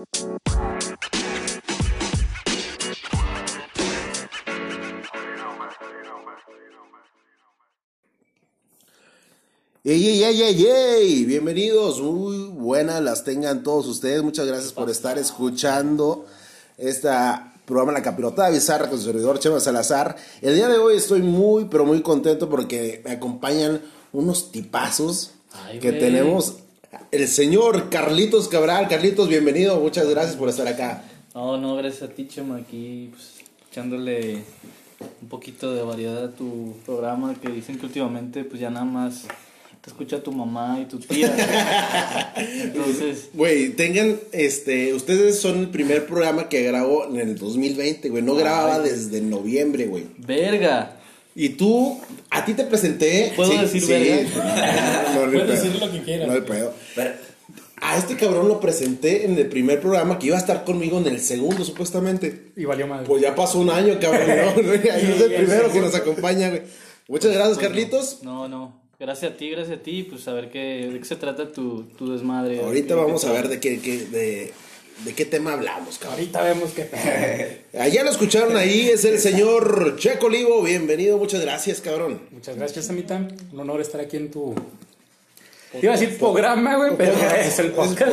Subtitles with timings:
[0.00, 0.06] Ey,
[9.84, 15.18] ey, ey, ey, ey, bienvenidos, muy buenas las tengan todos ustedes, muchas gracias por estar
[15.18, 16.24] escuchando
[16.78, 20.16] esta programa La Capirotada Bizarra con su servidor Chema Salazar.
[20.40, 23.82] El día de hoy estoy muy, pero muy contento porque me acompañan
[24.14, 26.56] unos tipazos Ay, que tenemos.
[27.12, 31.04] El señor Carlitos Cabral, Carlitos, bienvenido, muchas gracias por estar acá.
[31.34, 33.34] No, no, gracias a ti, Chema, aquí pues,
[33.70, 34.38] echándole
[35.22, 39.22] un poquito de variedad a tu programa que dicen que últimamente pues ya nada más
[39.80, 41.32] te escucha tu mamá y tu tía.
[42.36, 48.22] Entonces, Güey, tengan, este, ustedes son el primer programa que grabó en el 2020, güey,
[48.22, 50.06] no grababa desde noviembre, güey.
[50.18, 50.96] verga.
[51.42, 53.32] Y tú, a ti te presenté.
[53.34, 54.28] ¿Puedo decir verga?
[55.14, 55.46] No, no pedo.
[55.46, 56.28] decir lo que quieras.
[56.28, 56.74] No hay pedo.
[57.82, 61.06] A este cabrón lo presenté en el primer programa que iba a estar conmigo en
[61.06, 62.52] el segundo, supuestamente.
[62.56, 63.06] Y valió madre.
[63.06, 64.26] Pues ya pasó un año, cabrón.
[64.28, 64.70] ¿no?
[64.72, 65.80] Ahí es el Sí, primero sí, que sí.
[65.80, 66.62] nos acompaña, güey.
[67.08, 68.18] Muchas gracias, Carlitos.
[68.22, 68.78] No, no.
[68.98, 71.84] Gracias a ti, gracias a ti, pues a ver qué, de qué se trata tu,
[71.96, 72.60] tu desmadre.
[72.60, 74.52] Ahorita ¿Qué- vamos a ver de qué, qué- de,
[75.04, 76.18] de qué tema hablamos, cabrón.
[76.18, 77.02] Ahorita vemos qué pedo.
[77.82, 80.62] Allá lo escucharon ahí, es el señor Checo Olivo.
[80.62, 82.20] Bienvenido, muchas gracias, cabrón.
[82.30, 83.26] Muchas gracias, Amita.
[83.52, 84.54] Un honor estar aquí en tu.
[85.80, 88.12] Iba a decir programa, güey, pero es el podcast.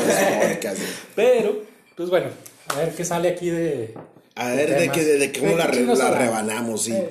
[1.16, 1.64] Pero,
[1.96, 2.28] pues bueno,
[2.68, 3.94] a ver qué sale aquí de.
[4.36, 6.92] A ver, de, que, de, de cómo ¿De la, re- rebanamos, sí.
[6.94, 7.10] Eh.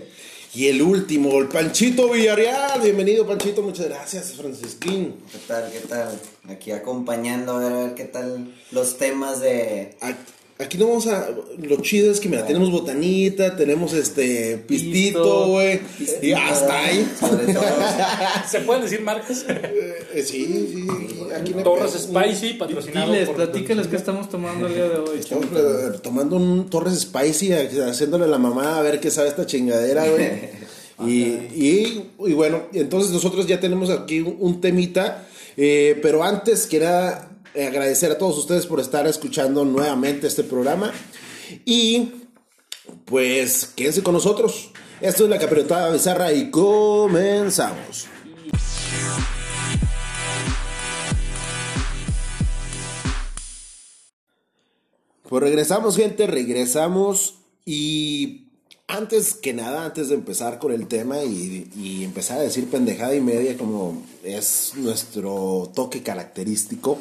[0.55, 2.81] Y el último, el Panchito Villarreal.
[2.81, 3.63] Bienvenido, Panchito.
[3.63, 5.17] Muchas gracias, Francisquín.
[5.31, 5.71] ¿Qué tal?
[5.71, 6.21] ¿Qué tal?
[6.49, 9.97] Aquí acompañando a ver, a ver qué tal los temas de...
[10.59, 11.29] Aquí no vamos a.
[11.59, 15.81] Lo chido es que, mira, tenemos botanita, tenemos este pistito, güey.
[16.23, 17.07] Y hasta ahí.
[17.21, 17.63] Sobre todo,
[18.51, 19.45] ¿Se pueden decir marcas?
[19.47, 20.87] Eh, sí, sí.
[21.39, 22.23] Aquí no hay Torres pedo.
[22.23, 23.37] Spicy, patrocinado Diles, por.
[23.37, 25.19] platícales qué estamos tomando el día de hoy.
[25.19, 30.09] Estamos eh, tomando un Torres Spicy, haciéndole la mamá a ver qué sabe esta chingadera,
[30.09, 30.67] güey.
[31.05, 31.11] Y,
[31.55, 35.27] y, y bueno, entonces nosotros ya tenemos aquí un, un temita,
[35.59, 40.93] eh, pero antes quería eh, agradecer a todos ustedes por estar escuchando nuevamente este programa
[41.65, 42.13] y
[43.05, 44.71] pues quédense con nosotros.
[45.01, 48.07] Esto es la Capirotada Bizarra y comenzamos.
[55.29, 57.39] Pues regresamos, gente, regresamos.
[57.65, 58.49] Y
[58.87, 63.21] antes que nada, antes de empezar con el tema y empezar a decir pendejada y
[63.21, 66.99] media, como es nuestro toque característico,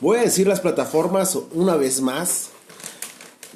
[0.00, 2.50] voy a decir las plataformas una vez más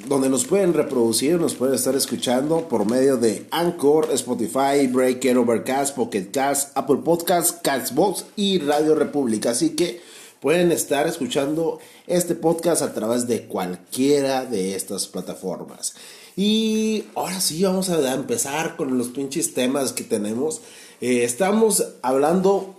[0.07, 5.95] donde nos pueden reproducir, nos pueden estar escuchando por medio de Anchor, Spotify, Breaker, Overcast,
[5.95, 9.51] Pocket Cast, Apple Podcast, Castbox y Radio República.
[9.51, 10.01] Así que
[10.41, 15.93] pueden estar escuchando este podcast a través de cualquiera de estas plataformas.
[16.35, 20.61] Y ahora sí, vamos a empezar con los pinches temas que tenemos.
[20.99, 22.75] Eh, estamos hablando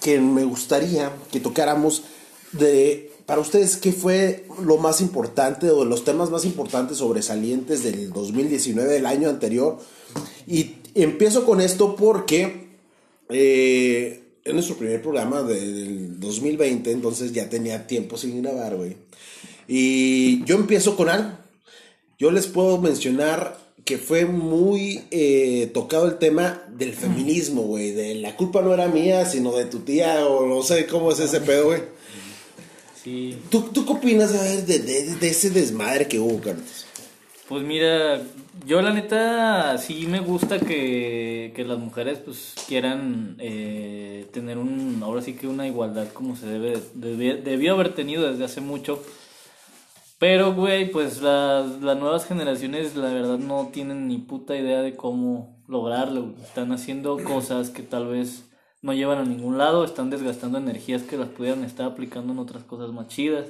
[0.00, 2.02] que me gustaría que tocáramos
[2.52, 8.12] de para ustedes qué fue lo más importante o los temas más importantes sobresalientes del
[8.12, 9.78] 2019 del año anterior
[10.46, 12.68] y empiezo con esto porque
[13.30, 18.96] eh, es nuestro primer programa del 2020 entonces ya tenía tiempo sin grabar güey
[19.66, 21.30] y yo empiezo con algo
[22.18, 27.90] yo les puedo mencionar que fue muy eh, tocado el tema del feminismo, güey.
[27.90, 31.18] De la culpa no era mía, sino de tu tía, o no sé cómo es
[31.18, 31.82] ese pedo, güey.
[33.02, 33.36] Sí.
[33.50, 36.86] ¿Tú, ¿Tú qué opinas a ver, de, de- de ese desmadre que hubo, Carlos?
[37.48, 38.22] Pues mira,
[38.66, 45.00] yo la neta sí me gusta que, que las mujeres pues quieran eh, tener un,
[45.02, 49.02] ahora sí que una igualdad como se debe, debía- debió haber tenido desde hace mucho.
[50.18, 54.94] Pero, güey, pues las, las nuevas generaciones la verdad no tienen ni puta idea de
[54.94, 56.32] cómo lograrlo.
[56.42, 58.44] Están haciendo cosas que tal vez
[58.82, 62.64] no llevan a ningún lado, están desgastando energías que las pudieran estar aplicando en otras
[62.64, 63.46] cosas más chidas.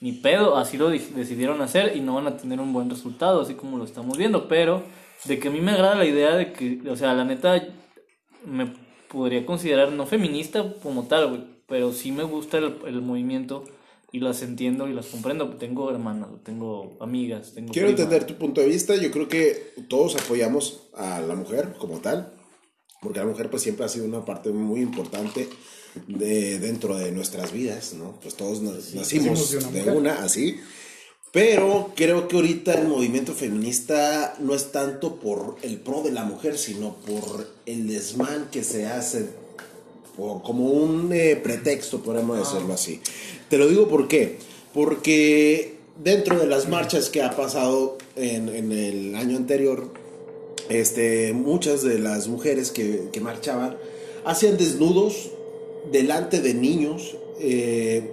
[0.00, 3.42] Ni pedo, así lo di- decidieron hacer y no van a tener un buen resultado,
[3.42, 4.48] así como lo estamos viendo.
[4.48, 4.82] Pero
[5.26, 7.62] de que a mí me agrada la idea de que, o sea, la neta,
[8.46, 8.72] me
[9.10, 13.64] podría considerar no feminista como tal, güey, pero sí me gusta el, el movimiento
[14.10, 15.50] y las entiendo y las comprendo.
[15.50, 18.00] Tengo hermanas, tengo amigas, tengo Quiero primas.
[18.02, 18.96] entender tu punto de vista.
[18.96, 22.32] Yo creo que todos apoyamos a la mujer como tal,
[23.00, 25.48] porque la mujer pues siempre ha sido una parte muy importante
[26.06, 28.18] de, dentro de nuestras vidas, ¿no?
[28.22, 30.60] Pues todos nas- nacimos nacimos de una de una así.
[31.32, 36.24] Pero creo que ahorita el movimiento feminista no es tanto por el pro de la
[36.24, 39.26] mujer, sino por el desmán que se hace,
[40.16, 43.00] por, como un eh, pretexto, podemos decirlo así.
[43.48, 44.38] Te lo digo porque
[44.74, 49.92] porque dentro de las marchas que ha pasado en, en el año anterior,
[50.70, 53.76] este, muchas de las mujeres que, que marchaban
[54.24, 55.30] hacían desnudos
[55.90, 58.10] delante de niños, eh,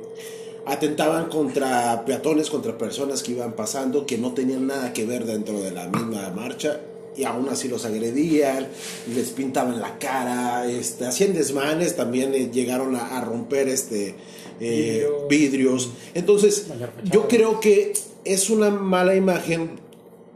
[0.65, 5.61] atentaban contra peatones, contra personas que iban pasando, que no tenían nada que ver dentro
[5.61, 6.81] de la misma marcha,
[7.15, 8.67] y aún así los agredían,
[9.13, 14.15] les pintaban la cara, este, hacían desmanes, también eh, llegaron a, a romper este,
[14.59, 15.29] eh, Vidrios.
[15.29, 15.89] vidrios.
[16.13, 16.67] Entonces,
[17.11, 17.93] yo creo que
[18.23, 19.79] es una mala imagen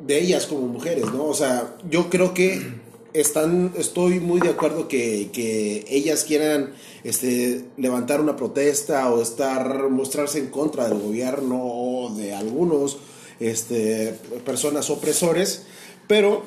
[0.06, 1.26] de ellas como mujeres, ¿no?
[1.26, 2.82] O sea, yo creo que
[3.14, 9.90] están, estoy muy de acuerdo que, que ellas quieran este, levantar una protesta o estar,
[9.90, 12.98] mostrarse en contra del gobierno o de algunos
[13.40, 15.66] este, personas opresores,
[16.08, 16.44] pero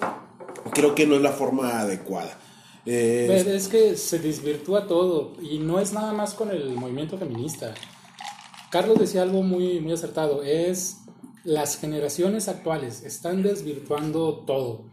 [0.73, 2.39] creo que no es la forma adecuada.
[2.87, 7.75] Eh, es que se desvirtúa todo y no es nada más con el movimiento feminista.
[8.71, 10.99] Carlos decía algo muy, muy acertado, es
[11.45, 14.87] las generaciones actuales están desvirtuando todo.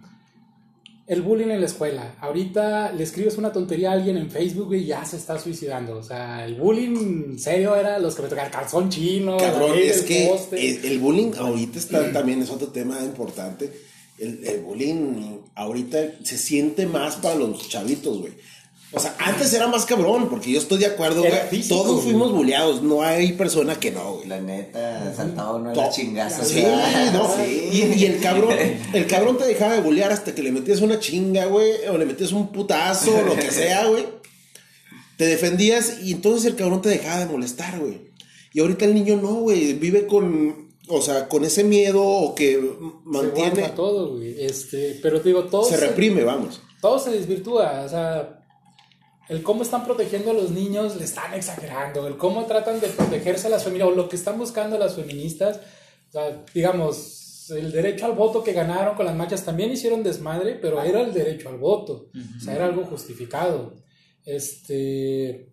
[1.08, 2.16] El bullying en la escuela.
[2.22, 5.98] Ahorita le escribes una tontería a alguien en Facebook y ya se está suicidando.
[5.98, 9.88] O sea, el bullying serio era los que me tocaban calzón chino, Cabrón, la ley
[9.90, 10.70] es del que poste.
[10.70, 13.72] el, el bullying ahorita está, también es otro tema importante.
[14.20, 18.34] El, el bullying ahorita se siente más para los chavitos, güey.
[18.94, 21.32] O sea, antes era más cabrón, porque yo estoy de acuerdo, güey.
[21.50, 22.04] físico, Todos güey.
[22.08, 24.28] fuimos bulleados, no hay persona que no, güey.
[24.28, 26.44] La neta, saltado no To- era chingazo.
[26.44, 27.14] Sí, ¿verdad?
[27.14, 27.36] no.
[27.38, 27.70] Sí.
[27.72, 28.54] Y, y el cabrón,
[28.94, 32.06] el cabrón te dejaba de bullear hasta que le metías una chinga, güey, o le
[32.06, 34.06] metías un putazo, o lo que sea, güey.
[35.18, 38.10] Te defendías y entonces el cabrón te dejaba de molestar, güey.
[38.54, 42.56] Y ahorita el niño no, güey, vive con, o sea, con ese miedo o que
[42.56, 42.60] Se
[43.06, 44.44] mantiene, aguanta todo, güey.
[44.44, 46.62] Este, pero te digo, todo se reprime, vamos.
[46.82, 48.41] todo se desvirtúa, o sea,
[49.32, 53.48] el cómo están protegiendo a los niños le están exagerando, el cómo tratan de protegerse
[53.48, 55.60] a las familias, o lo que están buscando las feministas,
[56.10, 60.56] o sea, digamos, el derecho al voto que ganaron con las marchas también hicieron desmadre,
[60.62, 63.74] pero era el derecho al voto, o sea, era algo justificado.
[64.26, 65.48] Este,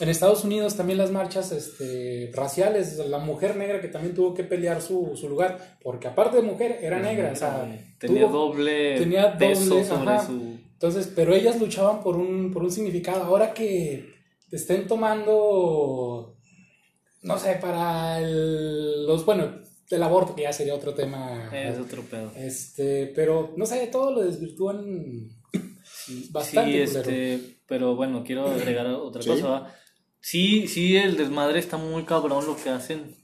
[0.00, 4.44] en Estados Unidos también las marchas este, raciales, la mujer negra que también tuvo que
[4.44, 7.64] pelear su, su lugar, porque aparte de mujer era negra, o sea,
[7.98, 10.26] tenía tuvo- doble tenía peso doble, sobre ajá.
[10.26, 10.53] su...
[10.74, 13.24] entonces, pero ellas luchaban por un, por un significado.
[13.24, 14.12] Ahora que
[14.50, 16.36] te estén tomando,
[17.22, 19.60] no sé, para el, los, bueno,
[19.90, 21.50] el aborto, que ya sería otro tema.
[21.52, 22.30] Es otro pedo.
[22.36, 25.28] Este, pero no sé, todo lo desvirtúan
[26.30, 26.86] bastante.
[26.86, 29.30] sí, este, pero bueno, quiero agregar otra Sí.
[29.30, 29.48] cosa.
[29.48, 29.74] ¿va?
[30.20, 33.16] Sí, sí, el desmadre está muy cabrón lo que hacen.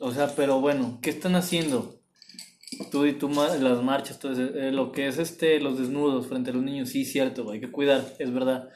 [0.00, 1.97] O sea, pero bueno, ¿qué están haciendo?
[2.90, 6.50] Tú y tú, las marchas, todo ese- eh, lo que es este, los desnudos frente
[6.50, 8.68] a los niños, sí, cierto, güey, hay que cuidar, es verdad.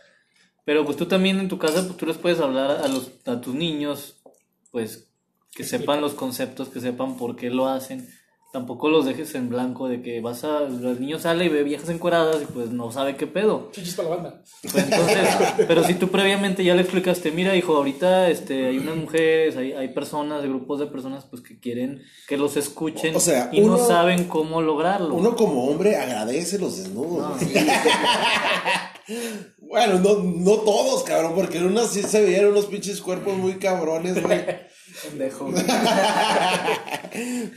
[0.64, 3.40] Pero pues tú también en tu casa, pues tú les puedes hablar a, los, a
[3.40, 4.22] tus niños,
[4.70, 5.12] pues
[5.54, 8.08] que sepan los conceptos, que sepan por qué lo hacen.
[8.52, 10.64] Tampoco los dejes en blanco de que vas a.
[10.64, 13.70] El niño sale y ve viejas encueradas y pues no sabe qué pedo.
[13.72, 14.42] Chichis para la banda.
[14.60, 15.28] Pues entonces,
[15.66, 19.72] pero si tú previamente ya le explicaste, mira, hijo, ahorita este, hay unas mujeres, hay,
[19.72, 23.78] hay personas, grupos de personas pues que quieren que los escuchen O sea, y no
[23.78, 25.14] saben cómo lograrlo.
[25.14, 27.38] Uno como hombre agradece los desnudos.
[27.40, 27.66] güey.
[29.60, 33.54] bueno, no, no todos, cabrón, porque en unas sí se veían unos pinches cuerpos muy
[33.54, 34.44] cabrones, güey.
[35.02, 35.52] Pendejo.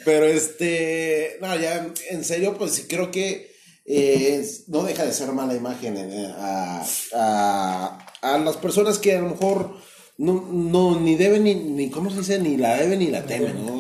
[0.05, 3.51] Pero este, no, ya, en serio, pues sí creo que
[3.85, 9.15] eh, es- no deja de ser mala imagen eh, a, a, a las personas que
[9.15, 9.77] a lo mejor
[10.17, 12.39] no, no ni deben ni, ni, ¿cómo se dice?
[12.39, 13.79] Ni la deben ni la temen, ¿no?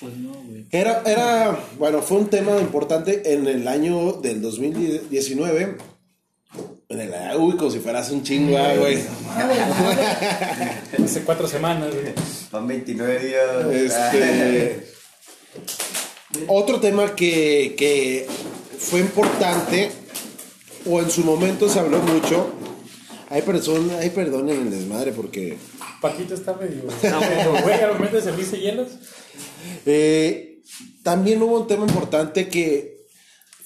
[0.00, 0.66] Pues no, güey.
[0.70, 5.76] Era, era, bueno, fue un tema importante en el año del 2019.
[6.88, 8.98] En el, uy, como si fueras un chingo, güey.
[11.04, 12.12] Hace cuatro semanas, güey.
[12.56, 13.92] Van 29 días.
[13.92, 14.86] Este,
[16.48, 18.26] otro tema que, que
[18.78, 19.90] fue importante,
[20.86, 22.50] o en su momento se habló mucho.
[23.28, 25.58] Hay personas, hay perdón en el desmadre porque
[26.00, 26.84] Paquito está medio.
[27.62, 28.88] Güey, al momento de servirse hielos.
[29.84, 30.62] Eh,
[31.02, 33.04] también hubo un tema importante que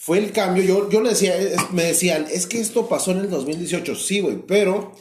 [0.01, 0.65] fue el cambio.
[0.65, 3.95] Yo, yo le decía, es- me decían, es que esto pasó en el 2018.
[3.95, 4.97] Sí, güey, pero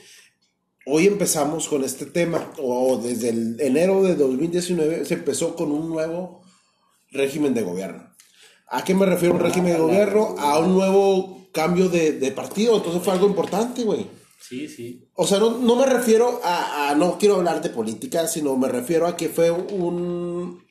[0.90, 2.52] hoy empezamos con este tema.
[2.62, 6.42] O desde el enero de 2019 se empezó con un nuevo
[7.12, 8.10] régimen de gobierno.
[8.68, 10.36] ¿A qué me refiero un régimen de gobierno?
[10.38, 12.78] A un nuevo cambio de, de partido.
[12.78, 14.06] Entonces fue algo importante, güey.
[14.42, 15.08] Sí, sí.
[15.16, 18.68] O sea, no, no me refiero a, a- No quiero hablar de política, sino me
[18.68, 20.64] refiero a que fue un.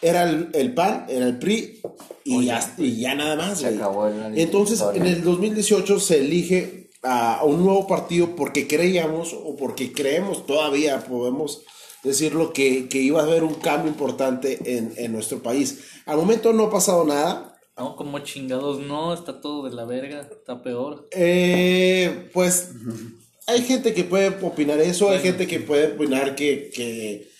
[0.00, 1.80] Era el, el PAN, era el PRI,
[2.24, 3.76] y, ya, y ya nada más, Se güey.
[3.76, 9.56] acabó la Entonces, en el 2018 se elige a, un nuevo partido porque creíamos, o
[9.56, 11.62] porque creemos todavía, podemos
[12.02, 15.80] decirlo, que, que iba a haber un cambio importante en, en nuestro país.
[16.06, 17.58] Al momento no ha pasado nada.
[17.76, 21.08] No, como chingados, no, está todo de la verga, está peor.
[21.10, 22.70] Eh, pues
[23.46, 27.30] hay gente que puede opinar eso, hay gente que puede opinar que, que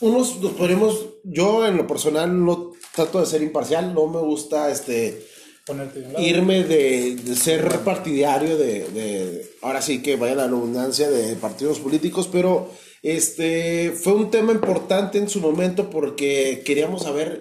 [0.00, 4.70] unos nos podemos, yo en lo personal no trato de ser imparcial, no me gusta
[4.70, 5.26] este
[5.66, 6.24] Ponerte de un lado.
[6.24, 11.78] irme de, de ser partidario de, de- ahora sí que vaya la redundancia de partidos
[11.80, 12.70] políticos, pero
[13.02, 17.40] este fue un tema importante en su momento porque queríamos saber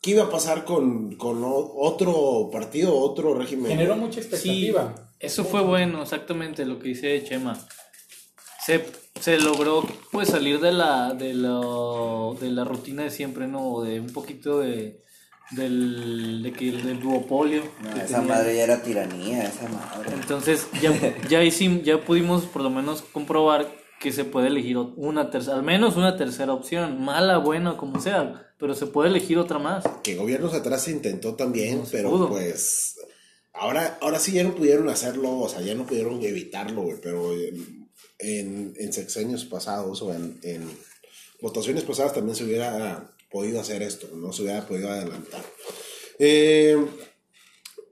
[0.00, 3.72] qué iba a pasar con, con otro partido, otro régimen.
[3.72, 5.12] Generó mucha Sí, expectativa.
[5.18, 7.58] eso fue bueno, exactamente lo que dice Chema.
[8.64, 8.84] Se,
[9.20, 11.60] se logró pues salir de la, de, la,
[12.40, 13.82] de la rutina de siempre, ¿no?
[13.82, 15.00] De un poquito de,
[15.56, 17.62] del, de que, del duopolio.
[17.82, 18.34] No, que esa tenía.
[18.34, 20.10] madre ya era tiranía, esa madre.
[20.14, 20.92] Entonces ya,
[21.28, 23.68] ya, hicim- ya pudimos por lo menos comprobar
[24.00, 28.52] que se puede elegir una tercera, al menos una tercera opción, mala, buena, como sea,
[28.58, 29.84] pero se puede elegir otra más.
[30.02, 32.28] que gobiernos atrás se intentó también, No se pero pudo.
[32.28, 32.96] pues
[33.54, 37.32] ahora, ahora sí ya no pudieron hacerlo, o sea, ya no pudieron evitarlo, güey, pero
[37.32, 40.68] en, en, en sexenios pasados o en, en
[41.40, 45.42] votaciones pasadas también se hubiera podido hacer esto, no se hubiera podido adelantar.
[46.20, 46.76] Eh,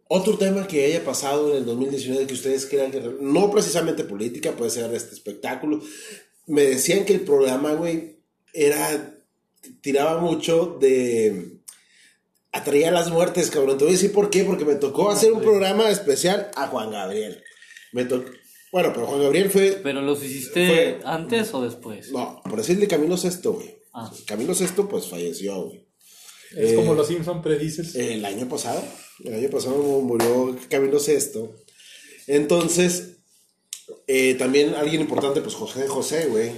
[0.06, 4.52] otro tema que haya pasado en el 2019 que ustedes crean que no precisamente política,
[4.52, 5.80] puede ser este espectáculo.
[6.46, 8.20] Me decían que el programa, güey,
[8.54, 9.18] era
[9.80, 11.58] tiraba mucho de
[12.52, 13.78] atraía las muertes, cabrón.
[13.78, 16.92] Te voy a decir por qué, porque me tocó hacer un programa especial a Juan
[16.92, 17.42] Gabriel.
[17.92, 18.30] Me tocó
[18.70, 22.10] bueno, pero Juan Gabriel fue Pero los hiciste Fue- antes o después.
[22.12, 23.81] no, por decirle Camilo Sesto, güey.
[23.92, 24.10] Ah.
[24.26, 25.86] Camilo Sesto pues falleció, güey.
[26.56, 27.94] Es Eh, como los Simpson predices.
[27.94, 28.82] El año pasado,
[29.24, 31.54] el año pasado murió Camilo Sesto.
[32.26, 33.16] Entonces,
[34.06, 36.52] eh, también alguien importante, pues José José, güey.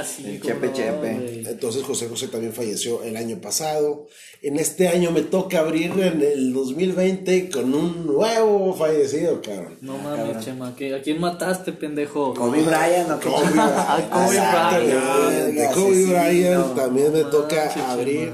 [0.00, 0.24] Ah, sí.
[0.26, 1.42] El Chepe no, Chepe.
[1.50, 4.06] Entonces José José también falleció el año pasado.
[4.42, 9.78] En este año me toca abrir en el 2020 con un nuevo fallecido, cabrón.
[9.80, 10.44] No Ah, mames, cabrón.
[10.44, 12.34] Chema, ¿qué- ¿a quién mataste, pendejo?
[12.34, 13.28] Kobe Bryant, ¿o qué?
[13.28, 14.36] Kobe Ah, Kobe.
[14.36, 15.74] Bryant.
[15.74, 16.04] Kobe.
[16.06, 18.32] Bryant también me toca abrir.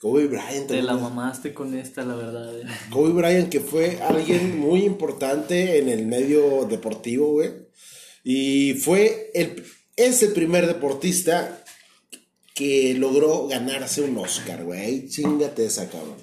[0.00, 2.58] Kobe Bryant Te la mamaste con esta, la verdad.
[2.58, 2.64] eh.
[2.90, 7.50] Kobe Bryant, que fue alguien muy importante en el medio deportivo, güey.
[8.22, 9.64] Y fue el,
[9.96, 11.62] es el primer deportista
[12.54, 15.08] que logró ganarse un Oscar, güey.
[15.08, 16.16] Chingate esa, cabrón.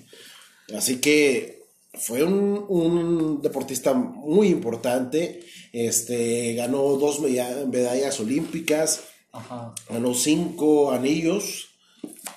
[0.75, 1.63] Así que
[1.93, 5.43] fue un, un deportista muy importante.
[5.73, 9.01] Este, ganó dos meda- medallas olímpicas,
[9.31, 9.73] Ajá.
[9.89, 11.67] ganó cinco anillos.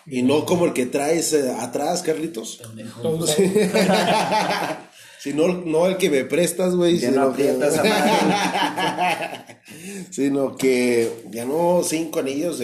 [0.06, 2.60] Y no como el que traes eh, atrás, Carlitos.
[5.32, 6.98] Todos- Sino no el que me prestas, güey.
[6.98, 7.90] Ya no Sino, que, madre.
[10.10, 12.62] sino que ganó cinco anillos.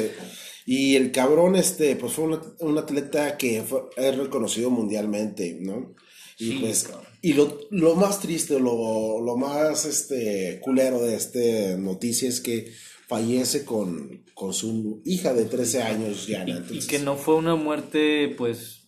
[0.67, 5.95] y el cabrón, este, pues fue un, un atleta que fue, es reconocido mundialmente, ¿no?
[6.39, 7.05] Y Sí, pues, cabrón.
[7.23, 12.73] y lo, lo más triste, lo, lo más este, culero de esta noticia es que
[13.09, 16.65] fallece con, con su hija de 13 años, Diana.
[16.71, 18.80] Y que no fue una muerte, pues,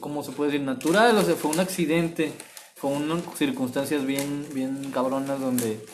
[0.00, 0.66] ¿cómo se puede decir?
[0.66, 2.32] Natural, o sea, fue un accidente.
[2.76, 5.84] Fue unas circunstancias bien, bien cabronas donde,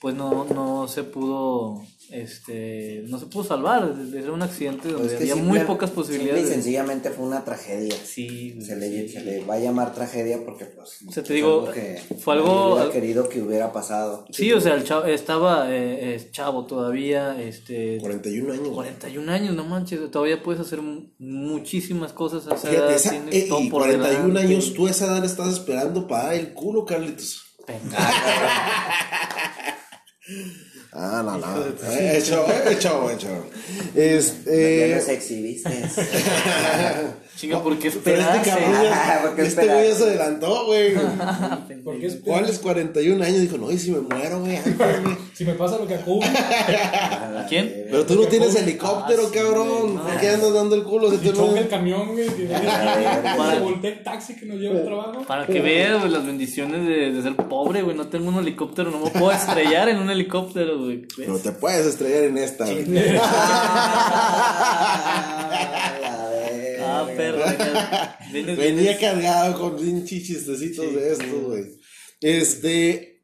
[0.00, 3.94] pues, no, no se pudo, este, no se pudo salvar.
[4.14, 6.46] Era un accidente donde Pues que había muy pocas simple posibilidades.
[6.46, 7.94] y sencillamente fue una tragedia.
[8.04, 9.14] Sí, Se le, sí.
[9.14, 12.00] se le va a llamar tragedia porque pues O sea, te es digo, algo que
[12.20, 14.26] fue algo- hubiera querido que hubiera pasado.
[14.30, 18.68] Sí, o sea, el chavo estaba eh, chavo todavía, este, 41 años.
[18.68, 23.16] 41 años, no manches, todavía puedes hacer mu- muchísimas cosas a esa Fíjate, edad, esa-
[23.16, 24.40] eh, y por 41 delante.
[24.40, 27.42] años, tú a esa edad estás esperando para dar el culo, Carlitos.
[30.98, 31.46] Ah, no, no.
[31.92, 33.28] Eh, Hecho, hecho, hecho.
[33.94, 34.94] Ya Este.
[34.96, 35.70] nos exhibiste.
[37.36, 40.66] Chinga, ¿por qué Pero este cabrón ya- Ah, ¿por qué este güey ya se adelantó,
[40.66, 40.94] güey.
[41.84, 42.38] ¿Por qué esperas?
[42.40, 43.40] ¿Cuáles 41 años?
[43.42, 44.58] Dijo, no, y si me muero, güey.
[45.36, 47.84] Si me pasa lo que a ¿A quién?
[47.90, 49.94] Pero tú no tienes Porque- helicóptero, Ah, cabrón.
[49.96, 50.02] no.
[50.02, 51.10] ¿Por qué andas dando el culo?
[51.10, 55.22] Si no- choca el camión, güey, se voltea el taxi que nos lleva al trabajo.
[55.26, 57.94] Para que veas, güey, las bendiciones de, de ser pobre, güey.
[57.94, 61.02] No tengo un helicóptero, no me puedo estrellar en un helicóptero, güey.
[61.14, 62.86] Pero te puedes estrellar en esta, güey.
[66.86, 67.38] Ah, perro.
[67.44, 71.64] ya- vienes- Venía cargado con pinches chistecitos de estos, güey.
[72.20, 73.22] Este,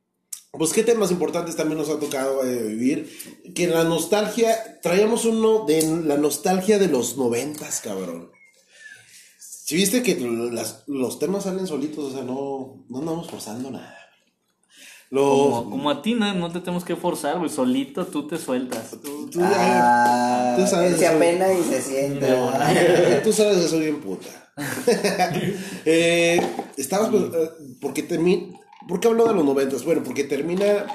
[0.53, 3.11] pues qué temas importantes también nos ha tocado eh, vivir.
[3.55, 8.31] Que la nostalgia, traíamos uno de la nostalgia de los noventas, cabrón.
[9.39, 13.97] Si viste que las- los temas salen solitos, o sea, no, no andamos forzando nada.
[15.21, 17.51] Como, como a ti, no, no te tenemos que forzar, güey.
[17.51, 18.91] Solito tú te sueltas.
[19.03, 22.27] tú, tú- Ah, tú sabes se apena y se sienta.
[23.25, 24.29] Tú sabes que soy bien puta.
[25.85, 26.41] eh,
[26.77, 27.23] estabas, pues,
[27.81, 29.85] porque termina, ¿por qué hablo de los noventas?
[29.85, 30.87] Bueno, porque termina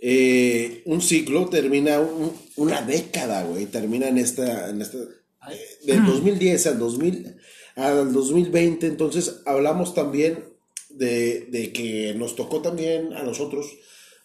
[0.00, 6.04] eh, un ciclo, termina un- una década, güey, termina en esta, en esta, eh, del
[6.04, 7.36] 2010 al 2000,
[7.76, 10.44] al 2020, entonces hablamos también
[10.94, 13.66] de, de que nos tocó también a nosotros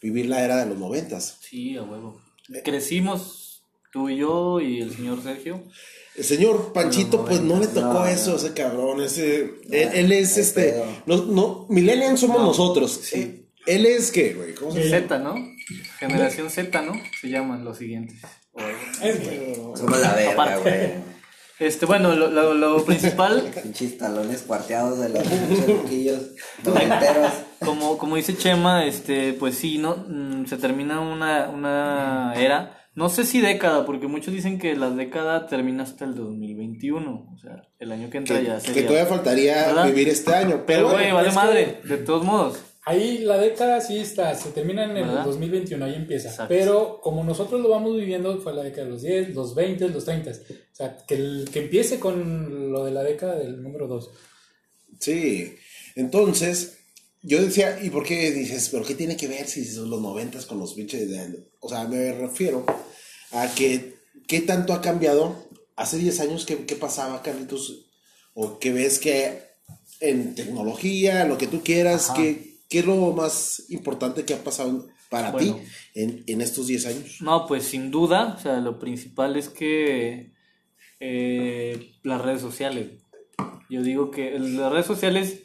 [0.01, 1.37] vivir la era de los noventas.
[1.41, 2.21] Sí, a huevo.
[2.63, 5.63] Crecimos tú y yo y el señor Sergio.
[6.15, 8.37] El señor Panchito, pues no le tocó No, eso, no.
[8.37, 9.01] ese cabrón.
[9.01, 10.63] Ese, él, él es este.
[10.71, 10.85] pedo.
[11.05, 12.91] No, no, Millennials somos No, nosotros.
[13.03, 13.19] sí.
[13.19, 14.53] Eh, Él es qué, güey.
[14.55, 14.97] ¿Cómo se llama?
[15.07, 15.35] Z, ¿no?
[15.99, 16.93] Generación Z, ¿no?
[17.21, 18.19] Se llaman los siguientes.
[19.03, 21.16] Es que, Somos la verga, güey.
[21.59, 25.23] Este, bueno, lo, lo, lo principal, Pinches talones cuarteados de los
[26.63, 27.33] noventeros.
[27.65, 30.05] como, como dice Chema, este, pues sí, ¿no?
[30.07, 32.73] Mm, se termina una, una era.
[32.93, 37.29] No sé si década, porque muchos dicen que la década termina hasta el 2021.
[37.31, 38.87] O sea, el año que entra Que, ya que sería.
[38.87, 39.85] todavía faltaría ¿Verdad?
[39.85, 40.63] vivir este año.
[40.65, 42.59] Pero, bueno, güey, vale que- madre, de todos modos.
[42.87, 45.25] Ahí la década sí está, se termina en el ¿Verdad?
[45.25, 46.29] 2021, ahí empieza.
[46.29, 46.47] Exacto.
[46.47, 50.05] Pero como nosotros lo vamos viviendo, fue la década de los 10, los 20, los
[50.05, 50.31] 30.
[50.31, 50.33] O
[50.71, 54.09] sea, que, el, que empiece con lo de la década del número 2.
[55.01, 55.53] Sí.
[55.97, 56.77] Entonces,
[57.21, 60.45] yo decía, ¿y por qué dices, pero qué tiene que ver si son los noventas
[60.45, 61.45] con los pinches de...
[61.59, 62.65] O sea, me refiero
[63.31, 63.95] a que,
[64.29, 65.49] ¿qué tanto ha cambiado?
[65.75, 67.85] Hace 10 años, ¿qué, qué pasaba, Carlitos?
[68.33, 69.41] O que ves que
[69.99, 72.21] en tecnología, lo que tú quieras, Ajá.
[72.21, 75.55] ¿qué, ¿qué es lo más importante que ha pasado para Bueno.
[75.55, 75.61] ti
[75.95, 77.17] en, en estos 10 años?
[77.21, 80.33] No, pues sin duda, o sea, lo principal es que
[80.99, 82.91] eh, las redes sociales.
[83.69, 85.43] Yo digo que las redes sociales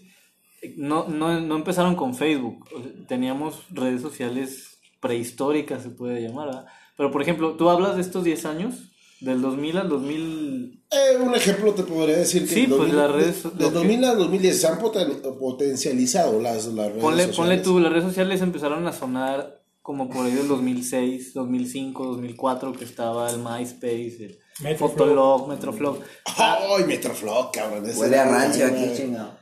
[0.76, 2.68] no, no, no empezaron con Facebook.
[3.08, 6.66] Teníamos redes sociales prehistóricas, se puede llamar, ¿verdad?
[6.96, 8.91] Pero, por ejemplo, tú hablas de estos 10 años,
[9.24, 10.84] del 2000 al 2000...
[10.90, 13.74] Eh, un ejemplo te podría decir que Sí, pues, 2000 las redes- de- del que-
[13.74, 17.36] 2000 al 2010 se han poten- potencializado las, las redes Ponle, sociales.
[17.36, 22.72] ponle tú, las redes sociales empezaron a sonar como por ahí del 2006, 2005, 2004,
[22.72, 24.76] que estaba el MySpace, el.
[24.76, 25.98] Fotolog, Metroflog.
[26.36, 27.84] ¡Ay, Metroflog, cabrón!
[27.86, 29.38] ese Huele a rancho aquí, chingado.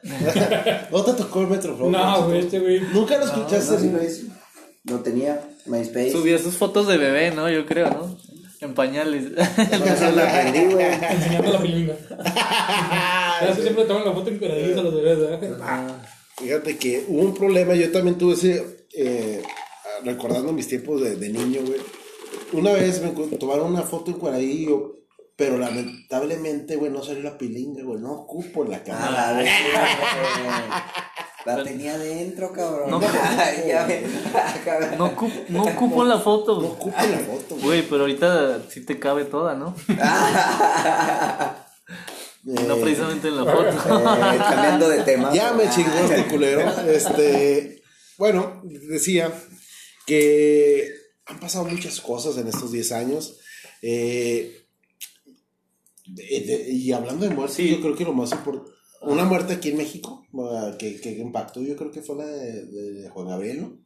[0.90, 1.90] ¿No te tocó el Metroflog?
[1.90, 2.80] No, güey, este güey.
[2.94, 3.86] ¿Nunca lo escuchaste?
[3.86, 4.08] No, güey.
[4.84, 6.12] No tenía MySpace.
[6.12, 7.50] Subía sus fotos de bebé, ¿no?
[7.50, 8.16] Yo creo, ¿no?
[8.60, 9.26] En pañales.
[9.72, 10.86] Eso se lo aprendí, güey.
[10.86, 11.96] Enseñando la pilinga.
[13.40, 15.96] Ya se siempre toman la foto encueradillos a los bebés, ¿verdad?
[16.36, 19.42] Fíjate que hubo un problema, yo también tuve ese, eh,
[20.04, 21.80] recordando mis tiempos de, de niño, güey.
[22.52, 24.94] Una vez me tomaron una foto en Cuaradillo,
[25.36, 29.42] pero lamentablemente, güey, no salió la pilinga, güey, no ocupo la cámara.
[31.46, 32.90] la tenía dentro, cabrón.
[32.90, 33.00] No.
[34.98, 36.58] No, ocup- no ocupo la No foto.
[36.58, 37.82] ocupo la foto, güey.
[37.82, 39.74] Pero ahorita sí te cabe toda, ¿no?
[42.42, 43.68] No Eh, precisamente en la foto.
[43.68, 45.32] Eh, cambiando de tema.
[45.34, 46.68] Ya me chingó este culero.
[46.88, 47.82] Este,
[48.18, 49.32] bueno, decía
[50.06, 50.88] que
[51.26, 53.38] han pasado muchas cosas en estos 10 años.
[53.82, 54.56] Eh,
[56.06, 57.70] de- de- y hablando de muerte, Sí.
[57.70, 58.70] yo creo que lo más importante.
[59.02, 62.64] Una muerte aquí en México ah, que, que impactó, yo creo que fue la de,
[62.66, 63.78] de Juan Gabriel, ¿no?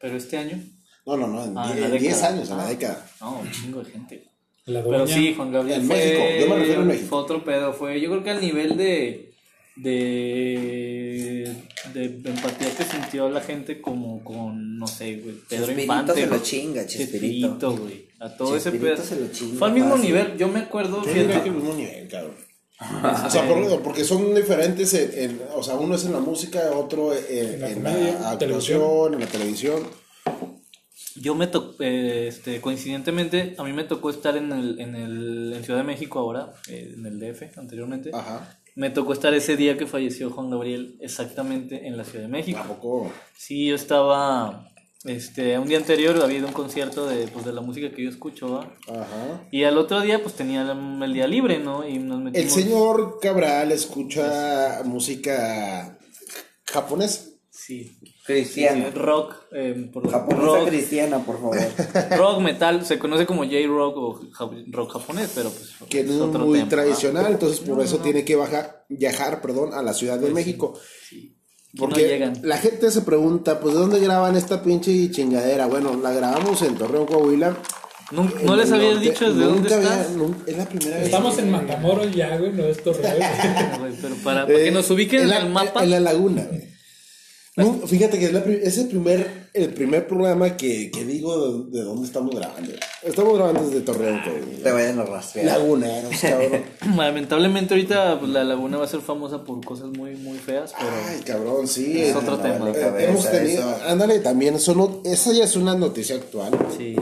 [0.00, 0.62] Pero este año.
[1.06, 2.28] No, no, no, en Ah, en die- la en 10 década.
[2.34, 2.68] años, en la Ah.
[2.68, 3.10] década.
[3.20, 4.24] No, un chingo de gente.
[4.66, 7.06] La Pero sí, Juan Gabriel En fue, México, yo me refiero a México.
[7.08, 7.72] fue otro pedo.
[7.72, 9.32] Fue, yo creo que al nivel de,
[9.76, 11.54] de,
[11.94, 16.14] de empatía que sintió la gente como con, no sé, güey, Pedro Chespirito Infante.
[16.14, 16.42] se lo güey.
[16.42, 17.48] chinga, Chespirito.
[17.48, 18.08] Chespirito, güey.
[18.20, 19.04] A todo ese Chespirito pedo.
[19.06, 20.06] se lo chinga Fue al mismo fácil.
[20.06, 20.36] nivel.
[20.38, 22.34] Yo me acuerdo, Yo fíjate, que el mismo nivel, cabrón.
[23.26, 26.70] O sea, por- porque son diferentes, en, en- o sea, uno es en la música,
[26.74, 28.80] otro en, En la en comedia, la televisión.
[28.82, 29.82] actuación, en la televisión.
[31.16, 35.64] Yo me tocó, este, coincidentemente, a mí me tocó estar en el, en el, en
[35.64, 38.10] Ciudad de México ahora, eh, en el DF anteriormente.
[38.14, 38.56] Ajá.
[38.76, 42.58] Me tocó estar ese día que falleció Juan Gabriel, exactamente en la Ciudad de México.
[42.60, 43.10] Tampoco.
[43.36, 44.70] Sí, yo estaba,
[45.08, 48.04] este, un día anterior había ido a un concierto de, pues, de la música que
[48.04, 48.76] yo escucho, ¿va?
[48.88, 49.48] Ajá.
[49.50, 51.86] Y al otro día, pues tenía el, el día libre, ¿no?
[51.88, 52.52] Y nos El metimos.
[52.52, 55.98] señor Cabral escucha música
[56.64, 57.30] japonesa.
[57.50, 57.98] Sí.
[58.24, 58.86] Cristiana.
[58.92, 61.56] Sí, rock, eh, por- Japonesa rock, cristiana, por favor.
[62.18, 66.44] rock, metal, se conoce como J-rock o ja- rock japonés, pero pues que es otro
[66.46, 70.78] muy tradicional, entonces por eso tiene que bajar, viajar perdón, a la Ciudad de México.
[71.76, 72.32] Porque no llegan.
[72.42, 75.66] la gente se pregunta, pues ¿de dónde graban esta pinche chingadera?
[75.66, 77.56] Bueno, la grabamos en Torreón, Coahuila.
[78.10, 79.10] ¿No, en no les habías norte.
[79.10, 80.16] dicho desde dónde Nunca había- estás?
[80.16, 81.04] nun- es la primera vez.
[81.04, 83.04] Estamos en Matamoros ya, güey, no es Torreón.
[84.00, 85.84] Pero para, para que Eh, nos ubiquen en, la, el mapa.
[85.84, 86.67] En la laguna, güey.
[87.58, 91.64] No, fíjate que es, la pri- es el, primer, el primer programa que, que digo
[91.66, 92.72] de, de dónde estamos grabando.
[93.02, 94.62] Estamos grabando desde Torreón, güey.
[94.62, 95.46] Te vayan a rastrear.
[95.58, 96.62] Laguneros, cabrón.
[96.96, 100.90] Lamentablemente ahorita pues, la laguna va a ser famosa por cosas muy, muy feas, pero
[101.08, 102.00] Ay, cabrón, sí.
[102.00, 102.70] Es eh, otro no, tema.
[102.70, 103.84] eh, Cabeza, hemos tenido, eso.
[103.86, 106.52] ándale, también, eso no, esa ya es una noticia actual.
[106.76, 106.94] sí.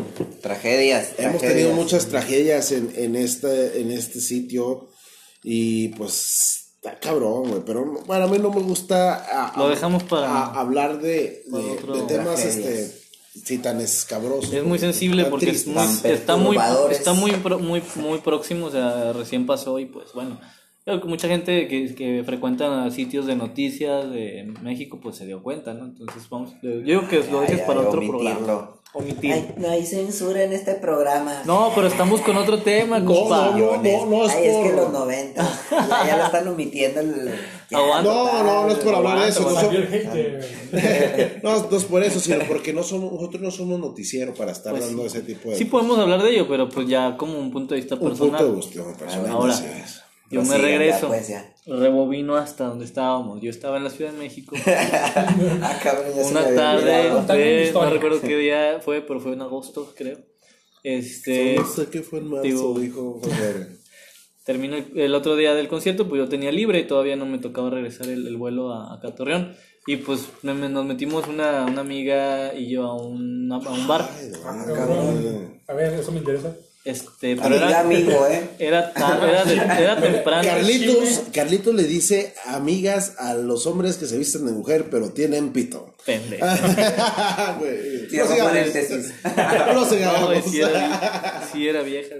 [0.42, 1.08] Tragedias.
[1.18, 1.52] Hemos tragedias.
[1.54, 4.88] tenido muchas tragedias en, en, este, en este sitio
[5.42, 7.62] y pues está cabrón, güey.
[7.66, 9.14] Pero bueno, a mí no me gusta
[9.50, 12.90] a- Lo a- dejamos para- a- hablar de, para de- otro- de temas este,
[13.44, 14.52] sí, tan escabrosos.
[14.52, 16.98] Es muy güey, sensible tan porque es muy- tan está muy perturbadores.
[16.98, 20.38] está muy pro- muy muy próximo, o sea, recién pasó y pues bueno,
[20.84, 25.42] creo que mucha gente que, que frecuenta sitios de noticias de México pues se dio
[25.42, 25.84] cuenta, ¿no?
[25.86, 28.70] Entonces vamos, yo digo que lo dejes para otro programa.
[28.96, 29.32] Omitir.
[29.32, 31.42] Ay, no hay censura en este programa.
[31.44, 33.50] No, pero estamos con otro tema, No, compa.
[33.56, 35.60] no, no, no es Ay, es que por- los 90.
[35.70, 37.00] Ya, ya lo están omitiendo.
[37.00, 37.34] El...
[37.70, 38.10] ya, Aguanta.
[38.10, 39.42] No, no, no es por hablar de eso.
[39.42, 39.74] No, son-
[41.42, 44.72] no, no es por eso, sino porque no somos, nosotros no somos noticiero para estar
[44.72, 47.50] Pues dando ese tipo de Sí podemos hablar de ello, pero pues ya como un
[47.50, 48.44] punto de vista un punto personal.
[48.44, 49.30] de gusto personal.
[49.30, 49.54] Ahora.
[50.30, 51.08] Yo me Prosigan, ya, regreso.
[51.08, 51.54] pues, ya.
[51.66, 53.40] Rebobino hasta donde estábamos.
[53.40, 54.54] Yo estaba en la Ciudad de México.
[54.66, 59.20] Ah, cabrón, ya se me una tarde, una fue- no recuerdo qué día fue, pero
[59.20, 60.18] fue en agosto, creo.
[60.82, 63.20] Este, No sé qué fue en marzo, digo- dijo
[64.44, 67.38] terminó el, el otro día del concierto, pues yo tenía libre y todavía no me
[67.38, 69.54] tocaba regresar el, el vuelo a, a Catorreón.
[69.88, 73.86] Y pues me- me- nos metimos una, una amiga y yo a un, a un
[73.88, 74.08] bar.
[74.18, 75.60] Ay.
[75.68, 76.54] A ver, eso me interesa.
[76.86, 78.48] Este, pero Amiga, era, amigo, ¿eh?
[78.60, 80.42] era, ta- era, de- era temprano.
[80.48, 85.52] Carlitos, Carlitos le dice amigas a los hombres que se visten de mujer pero tienen
[85.52, 85.94] pito.
[86.06, 86.46] Pendejo.
[88.44, 89.14] Paréntesis.
[89.24, 92.14] No, güey, sí era, vieja,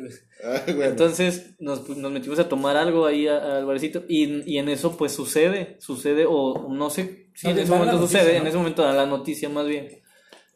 [0.67, 0.85] bueno.
[0.85, 4.69] Entonces nos, pues, nos metimos a tomar algo ahí a- al barecito y, y en
[4.69, 8.41] eso pues sucede, sucede o no sé si No, en ese momento noticia, sucede, ¿no?
[8.43, 10.03] en ese momento da la noticia más bien.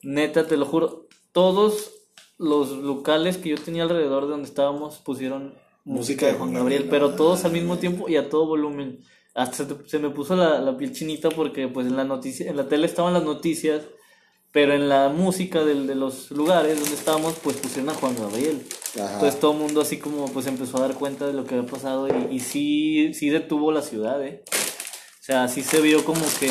[0.03, 1.93] Neta, te lo juro, todos
[2.41, 7.11] los locales que yo tenía alrededor de donde estábamos pusieron música de Juan Gabriel, pero
[7.15, 9.01] todos al mismo tiempo y a todo volumen.
[9.35, 12.67] Hasta se, me puso la, la piel chinita porque pues en la noticia, en la
[12.69, 13.83] tele estaban las noticias,
[14.53, 18.63] pero en la música del- de los lugares donde estábamos pues pusieron a Juan Gabriel.
[18.97, 19.15] Ajá.
[19.15, 21.71] Entonces todo el mundo así como pues empezó a dar cuenta de lo que había
[21.71, 24.43] pasado y, y sí, sí detuvo la ciudad, ¿eh?
[25.31, 26.49] Sea, sí se vio como que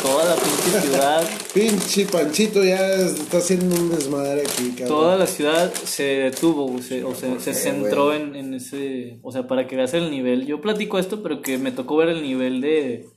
[0.00, 4.86] toda la pinche ciudad, Pinche Panchito ya está haciendo un desmadre aquí, cabrón.
[4.86, 9.32] toda la ciudad se detuvo, se- o sea, se qué, centró en, en ese, o
[9.32, 10.46] sea, para que veas el nivel.
[10.46, 13.08] Yo platico esto, pero que me tocó ver el nivel de,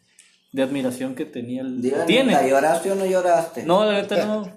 [0.52, 1.80] de admiración que tenía el...
[2.08, 2.36] Tiene.
[2.50, 3.64] ¿lloraste o no lloraste?
[3.68, 4.52] No, la neta no,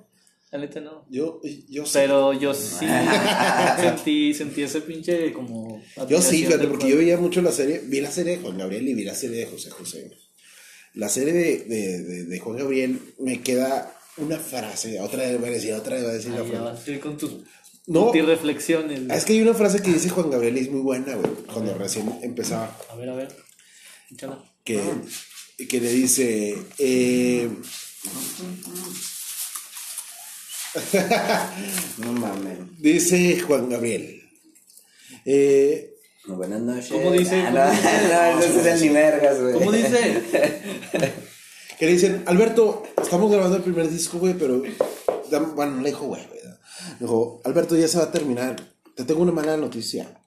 [0.53, 1.05] la neta no.
[1.11, 1.91] Yo, yo sí.
[1.93, 2.87] Pero yo sí
[3.79, 5.83] sentí, sentí ese pinche como...
[6.09, 8.89] Yo sí, fíjate, porque yo veía mucho la serie, vi la serie de Juan Gabriel
[8.89, 10.11] y vi la serie de José José.
[10.97, 15.47] La serie de, de, de, de Juan Gabriel me queda una frase, otra vez va
[15.47, 16.93] a decir, otra vez va a decir la Ahí ya frase.
[16.93, 17.33] ir con tus
[17.87, 18.11] No.
[18.13, 19.03] reflexiones.
[19.11, 21.33] Ah, Es que hay una frase que dice Juan Gabriel y es muy buena, güey,
[21.53, 23.29] cuando recién empezaba, A ver, a ver.
[24.11, 24.43] Échala.
[24.65, 24.81] que,
[25.69, 27.49] que le dice, eh,
[31.99, 32.59] No mames.
[32.79, 34.23] dice Juan Gabriel,
[35.25, 35.95] eh,
[36.27, 36.91] Buenas noches.
[36.91, 37.41] ¿Cómo dice?
[37.41, 39.55] Ah, ¿Cómo no, no, ese es ni vergas, güey.
[39.55, 40.23] ¿Cómo dice?
[41.79, 44.63] que le dicen, Alberto, estamos grabando el primer disco, güey, pero,
[45.55, 46.57] bueno, le dijo, güey, güey, ¿no?
[46.99, 48.57] dijo, Alberto, ya se va a terminar,
[48.95, 50.21] te tengo una mala noticia,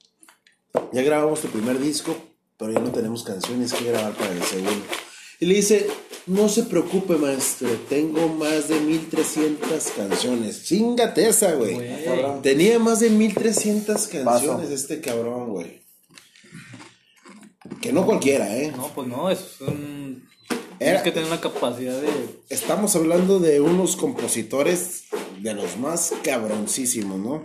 [0.92, 2.16] ya grabamos tu primer disco,
[2.56, 4.84] pero ya no tenemos canciones que grabar para el segundo.
[5.40, 5.86] Y le dice,
[6.26, 10.64] no se preocupe, maestro, tengo más de 1300 canciones.
[10.64, 11.74] Chingate esa, güey.
[11.74, 12.42] Güey.
[12.42, 14.62] Tenía más de 1300 canciones Paso.
[14.74, 15.79] este cabrón, güey.
[17.80, 18.72] Que no cualquiera, ¿eh?
[18.76, 20.28] No, pues no, es un...
[20.78, 22.08] Era- Tienes que tener una capacidad de...
[22.48, 25.04] Estamos hablando de unos compositores
[25.40, 27.42] de los más cabroncísimos, ¿no?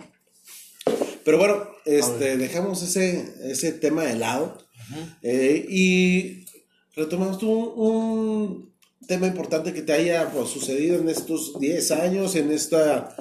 [1.24, 4.58] Pero bueno, este, dejamos ese, ese tema de lado
[5.24, 6.46] eh, y
[6.96, 12.36] retomamos tú un, un tema importante que te haya pues, sucedido en estos 10 años,
[12.36, 13.16] en esta,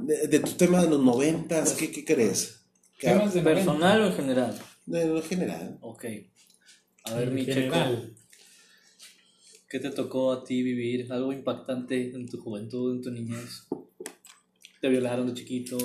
[0.00, 2.62] de, de tu tema de los 90, ¿qué, qué crees?
[2.98, 4.58] ¿Qué- Temas de ¿Personal o en general?
[4.86, 5.78] De lo general.
[5.82, 6.04] Ok.
[7.04, 7.76] A ver, mi checo.
[9.68, 11.06] ¿Qué te tocó a ti vivir?
[11.12, 13.64] ¿Algo impactante en tu juventud, en tu niñez?
[14.80, 15.76] ¿Te violaron de chiquito?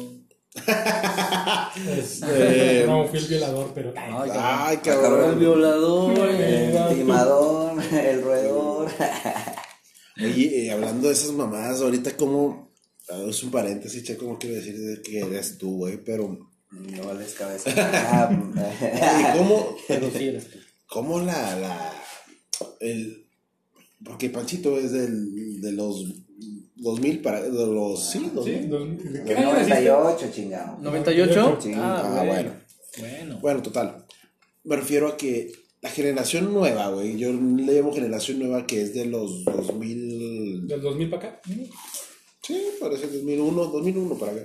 [1.98, 3.94] Este, no fui el violador, pero.
[3.96, 5.40] Ay, Ay, Ah, El cabrón.
[5.40, 6.18] violador.
[6.30, 8.92] El timador, el roedor.
[10.18, 12.72] Oye, eh, hablando de esas mamadas, ahorita como,
[13.10, 16.38] ah, es un paréntesis, che, como quiero decir de que eres tú, güey, pero,
[16.72, 17.70] No vales cabeza.
[18.32, 20.58] ¿y cómo, Pero sí eres tú.
[20.96, 21.94] Cómo la, la,
[22.80, 23.28] el,
[24.02, 26.06] porque Panchito es del, de los
[26.78, 28.62] 2000 para, de los, sí, 2000.
[28.62, 28.68] ¿Sí?
[28.70, 29.90] Dos- ¿De qué Del año naciste?
[29.90, 30.78] 98, chingado.
[30.78, 31.62] ¿98?
[31.62, 31.72] Sí.
[31.76, 32.52] Ah, bueno.
[32.98, 33.40] Bueno.
[33.42, 34.06] Bueno, total.
[34.64, 38.94] Me refiero a que la generación nueva, güey, yo le llamo generación nueva que es
[38.94, 41.42] de los 2000, Del 2000 para acá.
[42.42, 44.44] sí, parece 2001, 2001 para acá.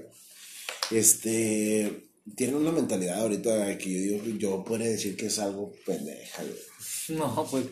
[0.90, 6.42] Este, tienen una mentalidad ahorita que yo digo, yo podría decir que es algo pendeja,
[6.42, 7.18] güey.
[7.18, 7.64] No, pues.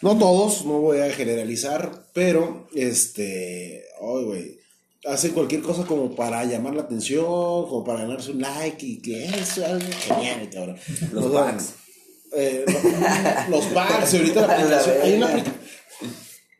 [0.00, 4.58] No todos, no voy a generalizar, pero este, ay, güey,
[5.06, 9.24] hacen cualquier cosa como para llamar la atención, como para ganarse un like y que
[9.24, 10.76] es algo genial, cabrón.
[11.12, 11.74] Los packs.
[12.36, 12.64] eh,
[13.48, 15.40] los packs, ahorita la aplicación, hay una verga.
[15.40, 15.63] aplicación.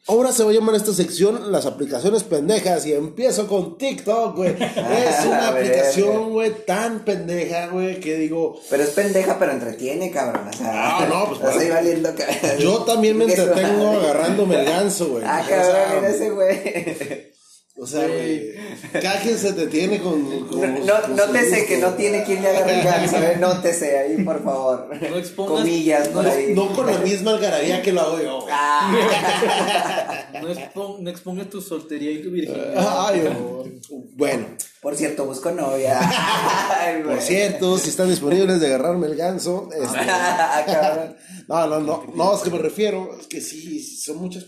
[0.07, 4.55] Ahora se va a llamar esta sección las aplicaciones pendejas y empiezo con TikTok, güey.
[4.61, 10.49] Es una aplicación, güey, tan pendeja, güey, que digo, Pero es pendeja, pero entretiene, cabrón.
[10.49, 11.75] O sea, Ah, no, pues, estás ahí bueno.
[11.75, 12.15] valiendo
[12.59, 15.25] yo también me entretengo agarrándome el ganso, güey.
[15.27, 17.35] Ah, O sea, cabrón, mira ese güey.
[17.77, 18.55] O sea, güey,
[19.03, 20.47] cada quien se detiene con...
[20.47, 23.37] con No, no, con nótese que no tiene quien le agarre el ganso, eh.
[23.41, 24.89] Nótese ahí, por favor.
[24.91, 26.55] No expongas- Comillas por ahí.
[26.55, 28.55] No con la misma algarabía que lo hago yo, güey.
[28.57, 32.75] Ah, No, expon- no expongas tu soltería y tu virginidad.
[33.09, 33.67] Ay, por favor.
[34.15, 34.47] bueno,
[34.81, 35.99] por cierto, busco novia.
[36.81, 41.15] Ay, por cierto, si están disponibles de agarrarme el ganso, este, Ah,
[41.49, 44.45] no, no, no, no, es que me refiero, es que sí, son muchas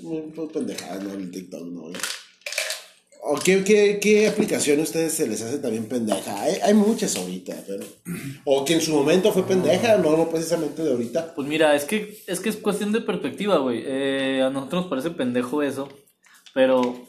[0.52, 1.12] pendejadas, ¿no?
[1.14, 1.82] El TikTok, ¿no?
[3.28, 6.40] ¿O qué, qué, qué aplicación a ustedes se les hace también pendeja?
[6.40, 7.84] Hay, hay muchas ahorita, pero...
[8.44, 11.34] O que en su momento fue pendeja, no, no precisamente de ahorita.
[11.34, 13.82] Pues mira, es que es que es cuestión de perspectiva, güey.
[13.84, 15.88] Eh, a nosotros nos parece pendejo eso,
[16.54, 17.08] pero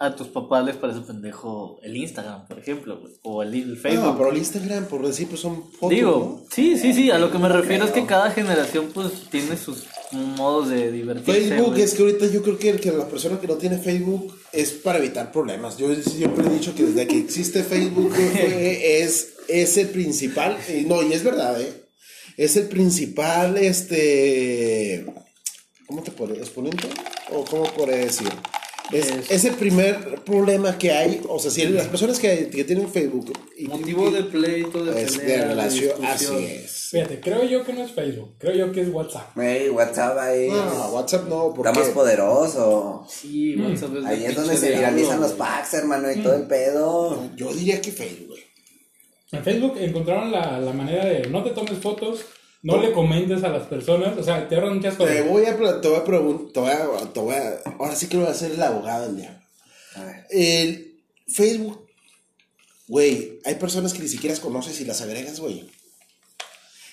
[0.00, 4.04] a tus papás les parece pendejo el Instagram, por ejemplo, güey, o el, el Facebook.
[4.04, 7.30] No, pero el Instagram, por decir, pues son fotos, Digo, sí, sí, sí, a lo
[7.30, 11.40] que me refiero es que cada generación pues tiene sus modos de divertirse.
[11.40, 11.82] Facebook güey.
[11.82, 14.72] es que ahorita yo creo que, el que la persona que no tiene Facebook es
[14.72, 15.76] para evitar problemas.
[15.76, 21.02] Yo siempre he dicho que desde que existe Facebook es, es el principal, y no,
[21.02, 21.84] y es verdad, ¿eh?
[22.36, 25.06] Es el principal, este,
[25.86, 26.88] ¿cómo te puedo exponente?
[27.30, 28.28] ¿O cómo podría decir?
[28.92, 32.64] Es, Es- es el primer problema que hay, o sea, si las personas que, que
[32.64, 36.88] tienen Facebook y Motivo de pleito, de es pelea, de relación, así es.
[36.90, 39.36] Fíjate, creo yo que no es Facebook, creo yo que es WhatsApp.
[39.38, 40.48] Ey, WhatsApp ahí.
[40.48, 43.06] No, WhatsApp no, porque Está más poderoso.
[43.08, 47.30] Sí, WhatsApp es Ahí es donde se viralizan los packs, hermano, y todo el pedo.
[47.36, 48.42] yo diría que Facebook, güey.
[49.32, 52.20] En Facebook encontraron la, la manera de no te tomes fotos,
[52.64, 55.28] no le comentes a las personas, o sea, te ahorran muchas Te cosas.
[55.28, 58.08] voy a, pre- te voy a preguntar, te voy a, te voy a- ahora sí
[58.08, 59.38] que voy a ser el abogado del diablo.
[59.96, 60.26] A ver.
[60.30, 61.86] El Facebook,
[62.88, 65.68] güey, hay personas que ni siquiera conoces y las agregas, güey.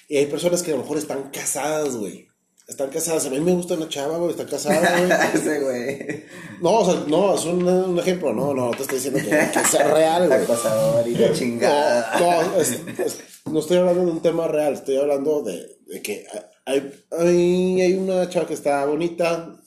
[0.07, 2.27] Y hay personas que a lo mejor están casadas, güey.
[2.67, 3.25] Están casadas.
[3.25, 5.11] A mí me gusta una chava, güey, está casada, güey.
[5.41, 6.23] Ese güey.
[6.61, 8.33] No, o sea, no, es un, un ejemplo.
[8.33, 10.43] No, no, te estoy diciendo que, que sea real, güey.
[10.43, 12.19] Acosador y la chingada.
[12.19, 16.01] No, no, es- es- no estoy hablando de un tema real, estoy hablando de, de
[16.01, 16.25] que
[16.65, 19.59] hay, hay, hay una chava que está bonita,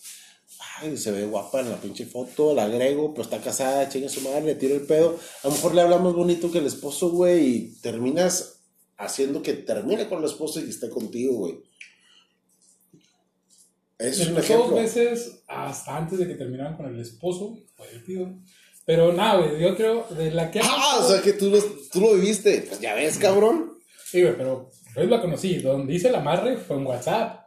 [0.80, 4.20] ay, se ve guapa en la pinche foto, la agrego, pero está casada, chinga su
[4.20, 5.18] madre, le tiro el pedo.
[5.42, 8.60] A lo mejor le habla más bonito que el esposo, güey, y terminas
[8.96, 11.58] haciendo que termine con el esposo y que esté contigo, güey.
[13.98, 14.76] Eso es un pasó dos ejemplo.
[14.76, 18.38] veces hasta antes de que terminaran con el esposo, fue divertido.
[18.86, 20.60] Pero nada, güey, yo creo de la que...
[20.62, 21.58] Ah, o sea que tú lo,
[21.90, 22.66] tú lo viviste.
[22.68, 23.72] Pues ya ves, cabrón.
[24.10, 25.56] Sí, güey, pero Facebook la conocí.
[25.58, 27.40] Donde hice el amarre fue en WhatsApp.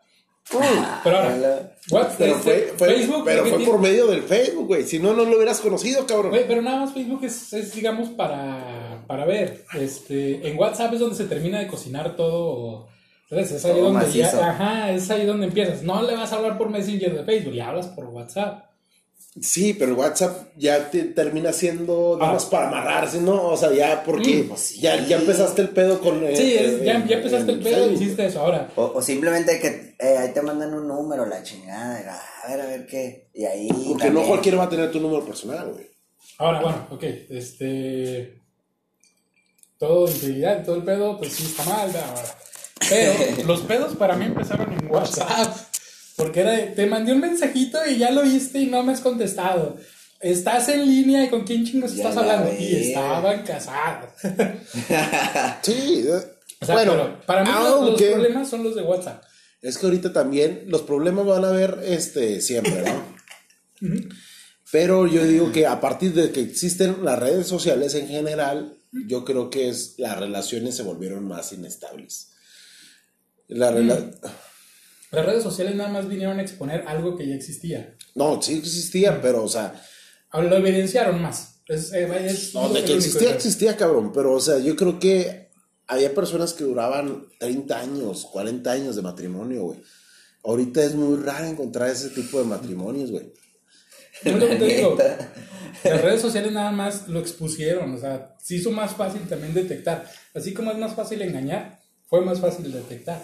[1.03, 3.23] Pero ahora, what- Pero este, fue, fue- Facebook...
[3.25, 4.83] pero fue por medio del Facebook, güey.
[4.85, 6.29] Si no, no lo hubieras conocido, cabrón.
[6.31, 9.65] Güey, pero nada más Facebook es, es, digamos, para, para ver.
[9.73, 12.87] Este, en WhatsApp es donde se termina de cocinar todo.
[13.29, 15.83] Entonces, es ahí Todo donde ya, ajá, es ahí donde empiezas.
[15.83, 18.66] No le vas a hablar por Messenger de Facebook, le hablas por WhatsApp.
[19.41, 22.33] Sí, pero WhatsApp ya te termina siendo nada Ah.
[22.33, 23.49] más para amarrarse, ¿no?
[23.49, 24.79] O sea, ya porque Mm, pues sí.
[24.79, 26.23] ya, ya empezaste el pedo con...
[26.23, 28.39] eh, Sí, es- eh, ya, ya empezaste el pedo y hiciste eso.
[28.41, 31.99] Ahora, O, o simplemente que eh, ahí te mandan un número, la chingada.
[31.99, 32.03] y,
[32.47, 33.29] A ver, a ver qué.
[33.33, 33.69] Y ahí.
[33.89, 35.87] Porque no cualquiera va a tener tu número personal, güey.
[36.39, 38.41] ahora, bueno, ok, este.
[39.77, 42.35] Todo integridad, todo el pedo, pues sí está mal, ahora.
[42.89, 43.13] Pero
[43.47, 45.55] los pedos para mí empezaron en WhatsApp.
[46.17, 48.99] Porque era de, te mandé un mensajito y ya lo viste y no me has
[49.01, 49.77] contestado.
[50.19, 52.59] Estás en línea y con quién chingos Ya estás la hablando.
[52.59, 54.09] Y estaban casados.
[55.61, 56.19] Sí, eh,
[56.59, 59.23] O sea, bueno, pero para mí los- problemas son los de WhatsApp.
[59.61, 63.97] es que ahorita también los problemas van a haber este, siempre, ¿no?
[64.71, 68.77] Pero yo digo que a partir de que existen las redes sociales en general,
[69.07, 72.31] yo creo que es las relaciones se volvieron más inestables.
[73.47, 74.11] La rela-
[75.11, 77.95] Las redes sociales nada más vinieron a exponer algo que ya existía.
[78.15, 79.73] No, sí existía, pero, o sea,
[80.29, 81.61] Ahora lo evidenciaron más.
[81.67, 84.99] Es, eh, es no, lo- de que existía, existía, cabrón, pero, o sea, yo creo
[84.99, 85.49] que
[85.87, 89.81] había personas que duraban 30 años, 40 años de matrimonio, güey.
[90.43, 93.33] Ahorita es muy raro encontrar ese tipo de matrimonios, güey.
[94.23, 94.31] Te
[94.65, 94.97] digo.
[95.83, 100.09] Las redes sociales nada más lo expusieron, o sea, se hizo más fácil también detectar.
[100.33, 103.21] Así como es más fácil engañar, fue más fácil detectar.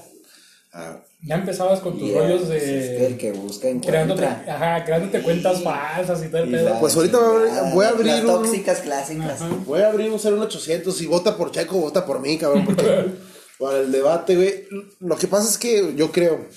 [0.76, 5.22] Ah, Ya empezabas con tus rollos es que el de que busca creándote, ajá, creándote
[5.22, 6.80] cuentas falsas y todo el Y pedo.
[6.80, 9.42] Pues ahorita voy a abrir- chingada, voy a las abrir un- tóxicas clásicas.
[9.42, 9.50] Ajá.
[9.66, 13.06] Voy a abrir un 01800 y vota por Checo, vota por mí, cabrón, porque
[13.60, 14.68] para el debate, güey.
[15.00, 16.48] Lo que pasa es que yo creo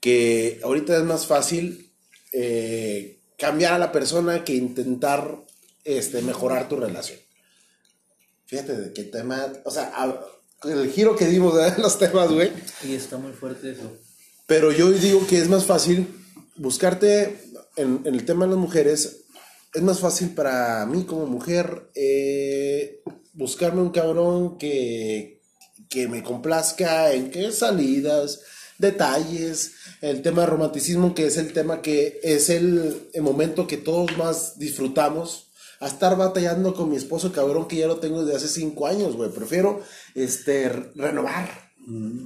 [0.00, 1.90] que ahorita es más fácil
[2.32, 5.36] eh, cambiar a la persona que intentar
[5.84, 7.18] este, mejorar tu relación.
[8.46, 10.20] Fíjate de qué tema, o sea, a-
[10.64, 12.52] el giro que dimos de los temas, güey.
[12.84, 13.92] Y está muy fuerte eso.
[14.46, 16.08] Pero yo digo que es más fácil
[16.56, 17.40] buscarte
[17.76, 19.24] en, en el tema de las mujeres.
[19.72, 25.40] Es más fácil para mí como mujer eh, buscarme un cabrón que,
[25.88, 28.40] que me complazca en qué salidas,
[28.78, 33.76] detalles, el tema de romanticismo, que es el tema que es el, el momento que
[33.76, 35.46] todos más disfrutamos.
[35.82, 39.16] A estar batallando con mi esposo cabrón que ya lo tengo desde hace cinco años,
[39.16, 39.30] güey.
[39.30, 39.82] Prefiero
[40.14, 41.70] este, renovar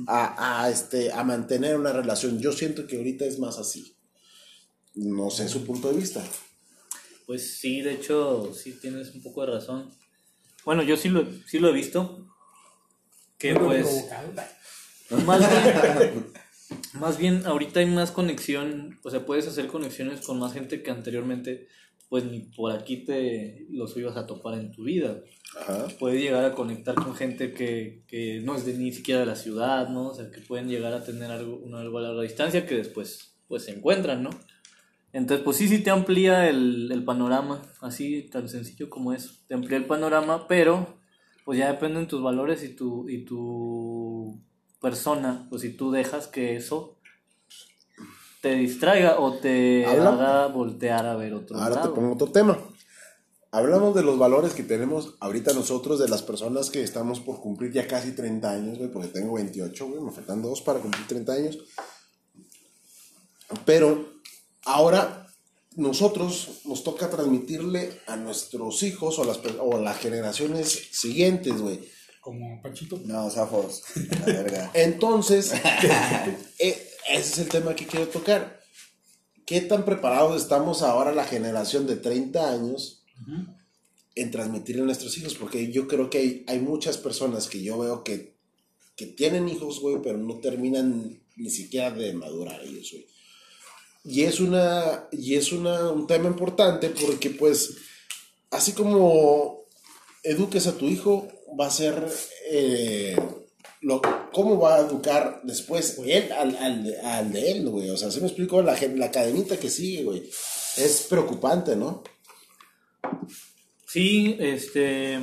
[0.06, 2.40] a, a, este, a mantener una relación.
[2.40, 3.96] Yo siento que ahorita es más así.
[4.94, 6.24] No sé su punto de vista.
[7.26, 9.90] Pues sí, de hecho, sí tienes un poco de razón.
[10.64, 12.26] Bueno, yo sí lo, sí lo he visto.
[13.38, 14.06] Que Algo pues,
[15.26, 15.40] más
[16.00, 16.32] bien,
[16.94, 20.90] más bien, ahorita hay más conexión, o sea, puedes hacer conexiones con más gente que
[20.90, 21.68] anteriormente,
[22.14, 25.20] pues ni por aquí te los ibas a topar en tu vida.
[25.60, 25.88] Ajá.
[25.98, 29.34] Puedes llegar a conectar con gente que, que no es de ni siquiera de la
[29.34, 30.10] ciudad, ¿no?
[30.10, 33.34] O sea, que pueden llegar a tener algo, un algo a larga distancia que después,
[33.48, 34.30] pues, se encuentran, ¿no?
[35.12, 39.32] Entonces, pues sí, sí te amplía el, el panorama, así tan sencillo como eso.
[39.48, 41.00] Te amplía el panorama, pero
[41.44, 44.40] pues ya dependen tus valores y tu, y tu
[44.80, 46.96] persona, pues si tú dejas que eso
[48.44, 52.58] te distraiga o te Habla- haga voltear a ver otro Ahora te pongo otro tema.
[53.50, 57.72] Hablamos de los valores que tenemos ahorita nosotros, de las personas que estamos por cumplir
[57.72, 61.32] ya casi 30 años, güey, porque tengo 28, güey, me faltan dos para cumplir 30
[61.32, 61.58] años.
[63.64, 64.12] Pero
[64.66, 65.26] ahora
[65.76, 71.80] nosotros nos toca transmitirle a nuestros hijos o, las, per- o las generaciones siguientes, güey.
[72.20, 73.00] Como Pachito.
[73.04, 73.82] No, zafos.
[74.26, 74.70] La verga.
[74.74, 75.52] Entonces,
[76.58, 78.60] eh, ese es el tema que quiero tocar.
[79.46, 83.04] ¿Qué tan preparados estamos ahora la generación de 30 años
[84.14, 85.34] en transmitirle a nuestros hijos?
[85.34, 88.36] Porque yo creo que hay, hay muchas personas que yo veo que,
[88.96, 93.06] que tienen hijos, güey, pero no terminan ni siquiera de madurar ellos, güey.
[94.06, 97.74] Y es, una, y es una, un tema importante porque, pues,
[98.50, 99.64] así como
[100.22, 101.26] eduques a tu hijo,
[101.58, 102.06] va a ser
[102.50, 103.16] eh,
[103.84, 104.00] lo,
[104.32, 107.90] cómo va a educar después él al, al, al de él, güey.
[107.90, 110.22] O sea, se me explico la, la cadenita que sigue, güey.
[110.76, 112.02] Es preocupante, ¿no?
[113.86, 115.20] Sí, este,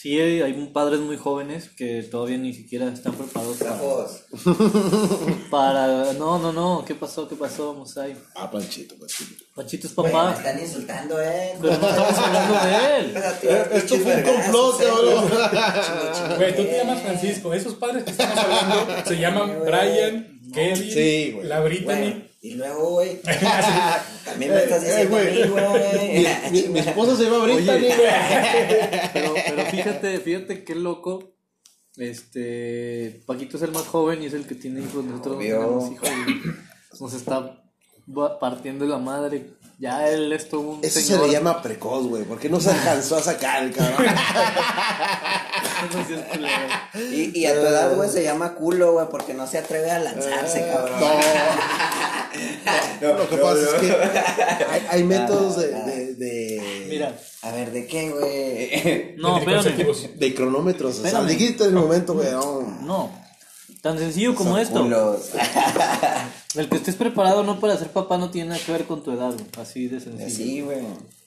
[0.00, 3.76] sí hay, padres muy jóvenes que todavía ni siquiera están preparados para,
[5.50, 7.28] para- no, no, no, ¿qué pasó?
[7.28, 8.14] ¿Qué pasó, Musai?
[8.36, 9.44] Ah, Panchito, Panchito.
[9.56, 11.54] Pachito es Güey, me papá, están insultando, eh.
[11.60, 13.14] pero no estamos hablando de él.
[13.42, 16.36] Eh, Esto fue un complot, cabrón.
[16.36, 17.52] Güey, tú te llamas Francisco.
[17.54, 21.46] Esos padres que estamos hablando se llaman Brian, Kevin, Sí, güey.
[21.48, 22.24] la Brittany.
[22.42, 23.20] y luego, güey.
[24.24, 25.34] También me estás Eh, diciendo güey.
[25.34, 26.26] mí, güey.
[26.52, 27.90] Mi, mi- mi esposa se llama Brittany, güey.
[29.12, 31.34] Pero, pero fíjate, fíjate qué loco.
[31.96, 35.04] Este, Paquito es el más joven y es el que tiene hijos.
[35.04, 35.58] Nosotros no Obvio.
[35.58, 36.08] tenemos hijos.
[36.96, 37.62] y Nos está
[38.40, 39.52] partiendo la madre.
[39.80, 41.26] Ya él es todo un Eso se señor.
[41.26, 42.24] le llama precoz, güey.
[42.24, 44.06] porque no se alcanzó a sacar el cabrón?
[47.12, 49.98] Y, y a tu edad, güey, se llama culo, güey, porque no se atreve a
[50.00, 50.98] lanzarse, cabrón.
[53.00, 53.92] No, lo que pasa es que
[54.70, 59.14] hay, hay métodos de, de, de, Mira, A ver, ¿de qué, güey?
[59.16, 60.18] no, espérame.
[60.18, 60.98] De cronómetros.
[60.98, 61.28] O sea, Espérame.
[61.28, 62.28] dijiste en el momento, güey.
[62.82, 63.10] No.
[63.82, 64.82] Tan sencillo como Son esto.
[64.82, 65.30] culos.
[66.54, 69.12] El que estés preparado no para ser papá no tiene nada que ver con tu
[69.12, 69.46] edad, güey.
[69.60, 70.30] Así de sencillo.
[70.30, 70.78] Sí, güey.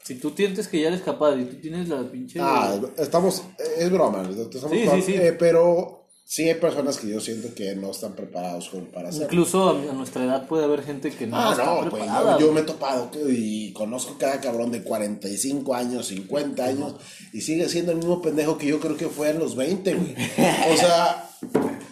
[0.03, 2.39] Si tú sientes que ya eres capaz y tú tienes la pinche.
[2.41, 3.43] Ah, estamos.
[3.77, 4.23] Es broma.
[4.29, 5.13] estamos Sí, sí, sí.
[5.13, 9.27] eh, pero sí hay personas que yo siento que no están preparados como para hacerlo.
[9.27, 12.39] Incluso a, a nuestra edad puede haber gente que no Ah, está no, pues yo,
[12.39, 16.95] yo me he topado y conozco cada cabrón de 45 años, 50 años
[17.31, 20.15] y sigue siendo el mismo pendejo que yo creo que fue en los 20, güey.
[20.73, 21.29] O sea,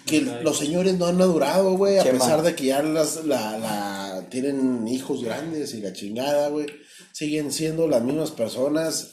[0.05, 4.25] que los señores no han madurado, güey, a pesar de que ya las, la, la,
[4.29, 6.67] tienen hijos grandes y la chingada, güey,
[7.11, 9.11] siguen siendo las mismas personas,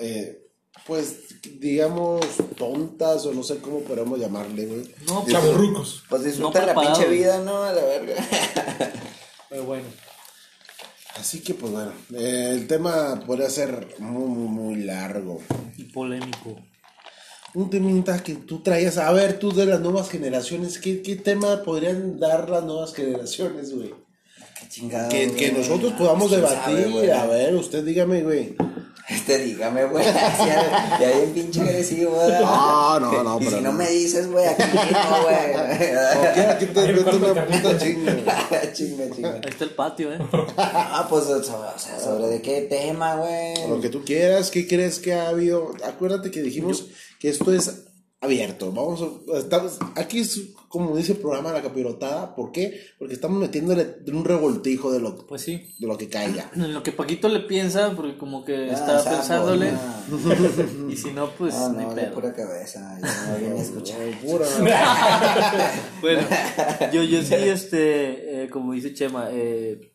[0.00, 0.46] eh,
[0.86, 2.24] pues, digamos,
[2.56, 4.94] tontas o no sé cómo podemos llamarle, güey.
[5.06, 6.02] No, Chavorrucos.
[6.08, 7.62] Pues disfruta No la pinche vida, ¿no?
[7.62, 8.14] A la verga.
[9.50, 9.84] Pero bueno.
[11.16, 15.40] Así que, pues bueno, eh, el tema podría ser muy, muy, muy largo.
[15.76, 16.56] y polémico.
[17.58, 21.64] Un temita que tú traías, a ver, tú de las nuevas generaciones, ¿qué, qué tema
[21.64, 23.92] podrían dar las nuevas generaciones, güey?
[24.60, 25.08] Qué chingado.
[25.08, 25.62] Que, que güey.
[25.62, 27.10] nosotros podamos ¿Quién debatir, sabe, güey?
[27.10, 28.54] a ver, usted dígame, güey.
[29.08, 30.04] Este, dígame, güey.
[30.38, 32.30] Ya ya bien pinche agresivo, güey.
[32.40, 33.78] No, no, no, Y pero si no no.
[33.78, 36.46] me dices, güey, aquí no, güey.
[36.48, 38.72] Aquí te meto una puta chinga, güey.
[38.72, 39.32] chinga, chinga.
[39.34, 40.18] Ahí está el patio, ¿eh?
[40.58, 43.68] Ah, pues, o sea, o sea, ¿sobre de qué tema, güey?
[43.68, 45.72] Lo que tú quieras, ¿qué crees que ha habido?
[45.84, 46.86] Acuérdate que dijimos
[47.18, 47.84] que esto es
[48.20, 48.72] abierto.
[48.72, 52.34] Vamos a, estamos, aquí es como dice el programa La Capirotada.
[52.34, 52.78] ¿Por qué?
[52.98, 55.74] Porque estamos metiéndole un revoltijo de lo, Pues sí.
[55.78, 56.50] de lo que caiga.
[56.54, 59.72] En lo que Paquito le piensa, porque como que Ah, está sapo, pensándole.
[59.72, 60.90] no.
[60.92, 62.12] Y si no, pues No, no pedo.
[62.14, 62.98] pura cabeza.
[63.00, 63.98] Yo no vine a escuchar.
[64.24, 64.46] Pura.
[66.00, 66.22] Bueno,
[66.92, 69.92] yo, yo sí, este, eh, como dice Chema, eh,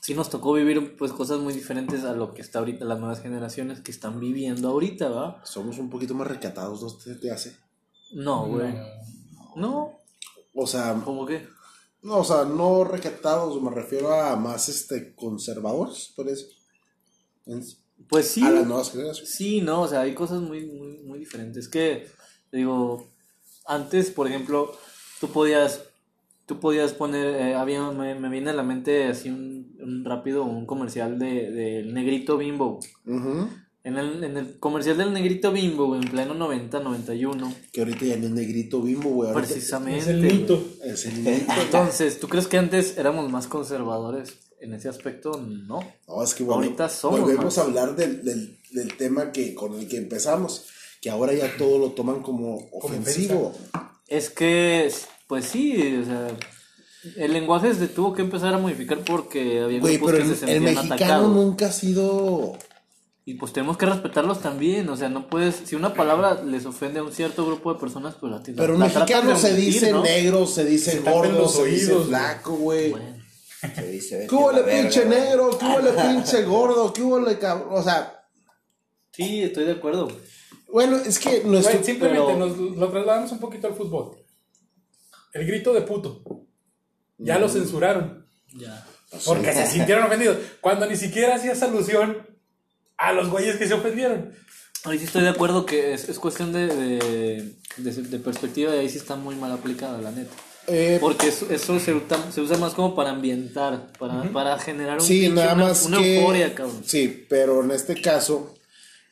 [0.00, 3.20] sí nos tocó vivir pues cosas muy diferentes a lo que está ahorita las nuevas
[3.20, 5.40] generaciones que están viviendo ahorita, ¿va?
[5.44, 7.56] Somos un poquito más recatados, ¿no te, te hace?
[8.12, 8.74] No, güey.
[9.56, 9.98] No,
[10.54, 11.46] O sea, ¿cómo que?
[12.02, 16.46] no, o sea, no recatados, me refiero a más este conservadores, por eso.
[17.46, 17.78] Es-
[18.08, 18.42] Pues sí.
[18.42, 19.30] A las nuevas generaciones.
[19.34, 21.68] Sí, no, o sea, hay cosas muy, muy, muy diferentes.
[21.68, 22.08] Que,
[22.50, 23.06] digo,
[23.66, 24.72] antes, por ejemplo,
[25.20, 25.82] tú podías,
[26.46, 29.59] tú podías poner, eh, había, me, me viene a la mente así un
[30.04, 32.80] rápido, un comercial de, del negrito bimbo.
[33.82, 37.54] En el, en el comercial del negrito bimbo, güey, en pleno 90, 91.
[37.72, 39.32] Que ahorita ya no es negrito bimbo, güey.
[39.32, 40.00] Precisamente.
[40.00, 40.62] Es el mito.
[40.84, 41.52] Es el mito.
[41.62, 45.32] Entonces, ¿tú crees que antes éramos más conservadores en ese aspecto?
[45.40, 45.80] No.
[46.06, 47.58] No, es que bueno, Ahorita somos volvemos más.
[47.58, 50.66] a hablar del, del, del tema que con el que empezamos,
[51.00, 53.54] que ahora ya todo lo toman como ofensivo.
[54.08, 54.92] Es que,
[55.26, 56.36] pues sí, o sea,
[57.16, 60.36] el lenguaje se tuvo que empezar a modificar porque había Güey, grupos pero que el,
[60.38, 61.34] se el sentían mexicano atacados.
[61.34, 62.56] nunca ha sido...
[63.26, 66.98] Y pues tenemos que respetarlos también, o sea, no puedes, si una palabra les ofende
[67.00, 70.02] a un cierto grupo de personas, pues la Pero tratas mexicano se dice ¿no?
[70.02, 72.90] negro, se dice Se gordo, se dice flaco, güey.
[72.90, 73.16] Bueno,
[73.74, 75.58] Se dice, ¿Qué hubo vete a le la pinche verga, negro?
[75.58, 76.92] ¿Qué hubo le pinche gordo?
[76.92, 77.68] ¿Qué hubo le cabrón?
[77.72, 78.24] O sea,
[79.12, 80.08] sí, estoy de acuerdo.
[80.72, 81.74] bueno, es que nuestro...
[81.74, 84.16] Güey, simplemente pero- nos lo trasladamos un poquito al fútbol.
[85.34, 86.22] El grito de puto.
[87.20, 88.24] Ya lo censuraron.
[88.54, 88.86] Ya.
[89.24, 90.36] Porque se sintieron ofendidos.
[90.60, 92.16] Cuando ni siquiera hacías alusión
[92.96, 94.32] a los güeyes que se ofendieron.
[94.84, 98.78] Ahí sí estoy de acuerdo que es, es cuestión de, de, de- de perspectiva y
[98.78, 100.30] ahí sí está muy mal aplicada, la neta.
[100.68, 104.94] eh, Porque eso, eso se, usa, se usa más como para ambientar, para, para generar
[104.98, 106.18] un Sí, pinche- nada una, más una que...
[106.20, 106.82] euforia, cabrón.
[106.86, 108.56] Sí, pero en este caso,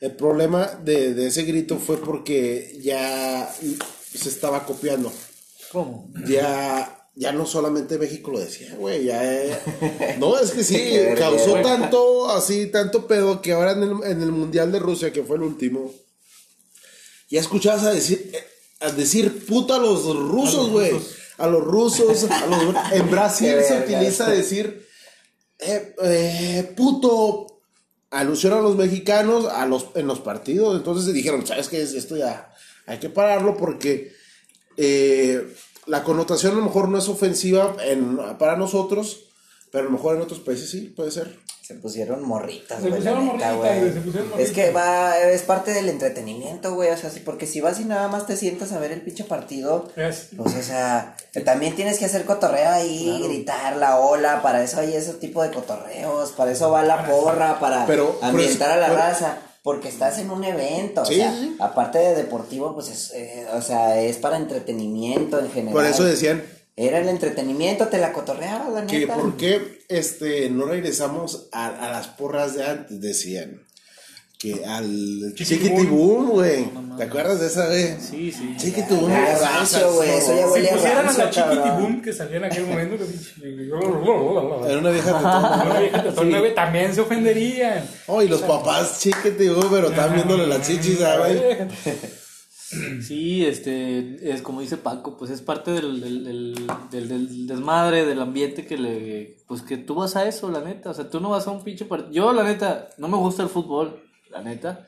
[0.01, 5.11] el problema de, de ese grito fue porque ya se estaba copiando.
[5.71, 6.09] ¿Cómo?
[6.25, 9.21] Ya, ya no solamente México lo decía, güey, ya...
[9.23, 9.59] eh,
[10.19, 14.31] No, es que sí, causó tanto, así, tanto pedo que ahora en el, en el
[14.31, 15.93] Mundial de Rusia, que fue el último,
[17.29, 18.43] ya escuchabas a decir, eh,
[18.79, 20.91] a decir puta a los rusos, güey.
[21.37, 22.75] A los rusos, a los...
[22.91, 24.85] En Brasil se utiliza decir
[25.59, 27.61] eh, eh, puto
[28.11, 30.77] alusión a los mexicanos a los, en los partidos.
[30.77, 31.81] Entonces se dijeron, ¿sabes qué?
[31.81, 32.53] Esto ya
[32.85, 34.11] hay que pararlo porque
[34.77, 35.53] eh,
[35.89, 39.25] la connotación a lo mejor no es ofensiva en- para nosotros,
[39.71, 41.37] pero a lo mejor en otros países sí, puede ser.
[41.61, 42.91] Se pusieron morritas, Se güey.
[42.91, 43.93] la pusieron neta, morritas, güey.
[43.93, 46.89] se pusieron Es que va, es parte del entretenimiento, güey.
[46.89, 49.23] O sea, sí, porque si vas y nada más te sientas a ver el pinche
[49.23, 51.15] partido, Es- pues, o sea,
[51.45, 54.41] también tienes que hacer cotorreo ahí, gritar la ola.
[54.41, 56.31] Para eso hay ese tipo de cotorreos.
[56.31, 59.37] Para eso va la porra, para Pero- ambientar a la pero- raza.
[59.69, 61.55] Porque estás en un evento, Sí, o sea, sí.
[61.59, 65.73] aparte de deportivo, pues es, eh, o sea, es para entretenimiento en general.
[65.73, 66.43] Por eso decían
[66.75, 69.13] Era el entretenimiento, te la cotorreabas, la que neta.
[69.13, 73.61] por qué este, no regresamos a, a las porras de antes, decían.
[74.39, 76.69] Que al chiquitibum, güey.
[76.95, 77.99] ¿Te acuerdas de esa, güey?
[77.99, 78.55] Sí, sí.
[78.57, 79.11] Chiquitibum.
[79.11, 81.81] Ah, güey, eso ya Si huele a pusieran a la chiquiti cabrón.
[81.81, 83.03] boom que salía en aquel momento, que
[84.69, 85.63] Era una vieja tetona.
[85.65, 87.83] Una vieja tetona, güey, también se ofenderían.
[88.07, 91.41] Oh, y los papás chiquitibum, pero estaban viéndole las chichis, ¿sabes?
[93.05, 96.55] Sí, este, es como dice Paco, pues es parte del, del, del,
[96.91, 100.91] del- del desmadre, del ambiente que le, pues que tú vas a eso, la neta,
[100.91, 103.41] o sea, tú no vas a un pinche partido, yo la neta, no me gusta
[103.41, 103.99] el fútbol,
[104.29, 104.87] la neta,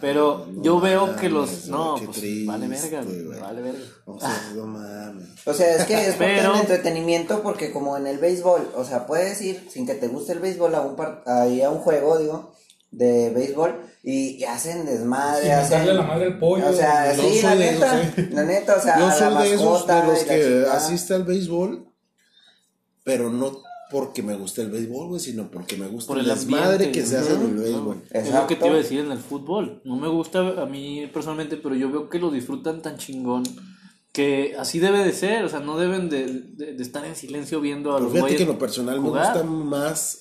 [0.00, 1.66] Pero yo veo que los.
[1.68, 3.78] No, pues vale triste, verga, güey, vale verga.
[4.06, 5.28] O sea, no mames.
[5.46, 8.84] O sea, es que es parte Pero- del entretenimiento porque como en el béisbol, o
[8.84, 11.78] sea, puedes ir sin que te guste el béisbol a un par- ahí a un
[11.78, 12.54] juego, digo,
[12.90, 16.68] de béisbol y, y hacen desmadre, Sin hacen la madre al pollo.
[16.68, 18.26] O sea, sí, la neta, esos, sí.
[18.32, 21.14] la neta, o sea, Yo a la soy de esos mascota de los que asiste
[21.14, 21.86] al béisbol,
[23.04, 23.62] pero no
[23.92, 27.18] porque me guste el béisbol, güey, sino porque me gusta Por el desmadre que se
[27.18, 28.02] hace en el béisbol.
[28.10, 29.80] Es lo que te iba a decir en el fútbol.
[29.84, 33.42] No me gusta a mí personalmente, pero yo veo que lo disfrutan tan chingón
[34.12, 35.44] que así debe de ser.
[35.44, 38.36] O sea, no deben de, de- de estar en silencio viendo a Pero los fíjate
[38.36, 40.18] que en lo personal me gusta más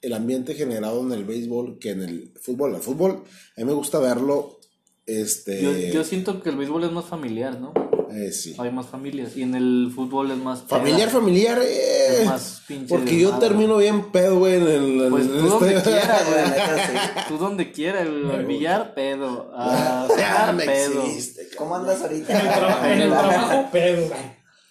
[0.00, 2.74] el ambiente generado en el béisbol que en el fútbol.
[2.76, 3.24] El fútbol,
[3.56, 4.60] a mí me gusta verlo,
[5.06, 5.60] este...
[5.62, 7.72] Yo, yo siento que el béisbol es más familiar, ¿no?
[8.10, 8.54] Eh, sí.
[8.58, 9.36] Hay más familias.
[9.36, 10.62] Y en el fútbol es más.
[10.62, 11.18] Familiar, peda.
[11.18, 12.22] familiar, eh.
[12.22, 15.00] Es más pinche Porque yo termino bien pedo, güey, en el...
[15.02, 15.98] en Pues el tú donde estadio.
[16.00, 16.40] quieras, güey.
[16.42, 17.24] La neta, sí.
[17.28, 18.44] Tú donde quieras, güey.
[18.46, 19.50] Billar, pedo.
[19.54, 21.02] A me pedo.
[21.04, 22.92] existe, ¿Cómo andas ahorita?
[22.92, 24.10] En el, trabajo, pedo.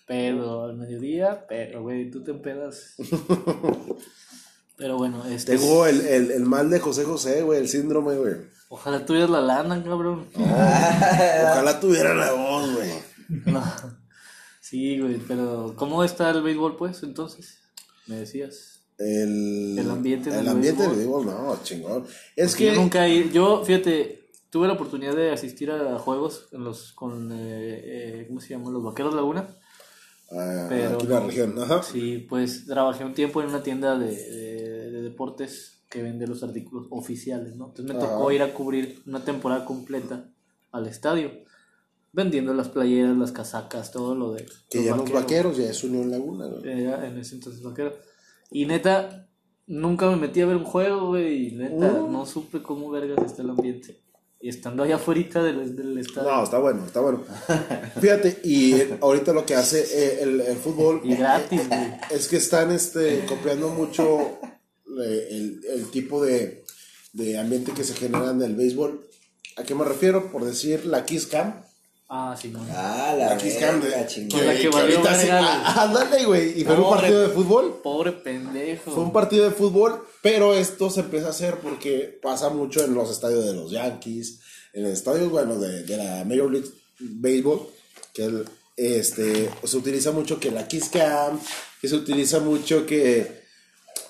[0.05, 0.63] Pedo.
[0.65, 2.09] Al mediodía, pero, güey.
[2.11, 2.95] Tú te empedas.
[4.77, 5.57] Pero bueno, este.
[5.57, 8.35] Tengo el, el, el mal de José José, güey, el síndrome, güey.
[8.69, 10.27] Ojalá tuvieras la lana, cabrón.
[10.35, 12.89] Ojalá tuviera la voz, güey.
[13.45, 13.63] No.
[14.61, 17.59] Sí, güey, pero ¿cómo está el béisbol, pues, entonces?
[18.07, 18.81] Me decías.
[18.97, 21.25] El, El ambiente en el el ambiente del béisbol.
[21.25, 22.05] béisbol, no, chingón.
[22.35, 22.75] Es Porque que...
[22.75, 27.31] Yo nunca he yo, fíjate, tuve la oportunidad de asistir a juegos en los, con,
[27.31, 27.35] eh,
[28.21, 28.71] eh, ¿cómo se llama?
[28.71, 29.47] Los Vaqueros Laguna.
[30.31, 31.83] Ah, Pero aquí en la región, ajá.
[31.83, 36.43] Sí, pues trabajé un tiempo en una tienda de, de- de deportes que vende los
[36.43, 37.67] artículos oficiales, ¿no?
[37.67, 40.29] Entonces me tocó ir a cubrir una temporada completa
[40.71, 41.31] al estadio,
[42.17, 44.43] vendiendo las playeras, las casacas, todo lo de...
[44.71, 46.81] Que ya los vaqueros, ya es Unión Laguna, güey.
[46.81, 47.93] Era en ese entonces vaquero.
[48.49, 49.29] Y neta,
[49.67, 52.11] nunca me metí a ver un juego, güey, y neta, Uh.
[52.11, 54.01] no supe cómo vergas está el ambiente.
[54.41, 56.29] Y estando allá afuera del, del estadio.
[56.31, 57.23] No, está bueno, está bueno.
[58.01, 61.91] Fíjate, y eh, ahorita lo que hace eh, el, el fútbol Y gratis, güey.
[62.11, 64.39] es que están este, copiando mucho
[65.03, 66.63] eh, el, el tipo de,
[67.13, 69.07] de ambiente que se genera en el béisbol.
[69.57, 70.31] ¿A qué me refiero?
[70.31, 71.63] Por decir la Kiss Cam.
[72.09, 72.65] Ah, sí, no.
[72.71, 73.49] Ah, la verga, que,
[74.07, 74.45] chingón.
[74.45, 76.61] la que valió ahorita sí- verga, ah, ándale, güey.
[76.61, 77.81] Y fue un Pobre- partido de fútbol.
[77.83, 78.91] Pobre pendejo.
[78.91, 82.93] Fue un partido de fútbol, pero esto se empieza a hacer porque pasa mucho en
[82.93, 84.39] los estadios de los Yankees,
[84.71, 87.67] en el estadio, bueno, de, de la Major League Baseball,
[88.13, 88.45] que el-
[88.77, 91.39] este, se utiliza mucho que la Kiss Cam,
[91.81, 93.41] que se utiliza mucho que,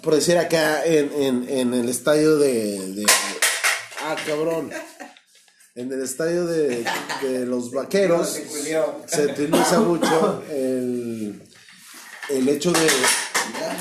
[0.03, 3.05] por decir acá, en, en, en el estadio de, de-
[4.03, 4.69] Ah, cabrón.
[5.77, 6.83] En el estadio de,
[7.21, 8.29] de los vaqueros
[9.05, 11.39] se utiliza mucho el,
[12.29, 12.79] el hecho de,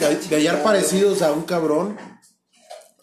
[0.07, 1.97] de, de hallar parecidos a un cabrón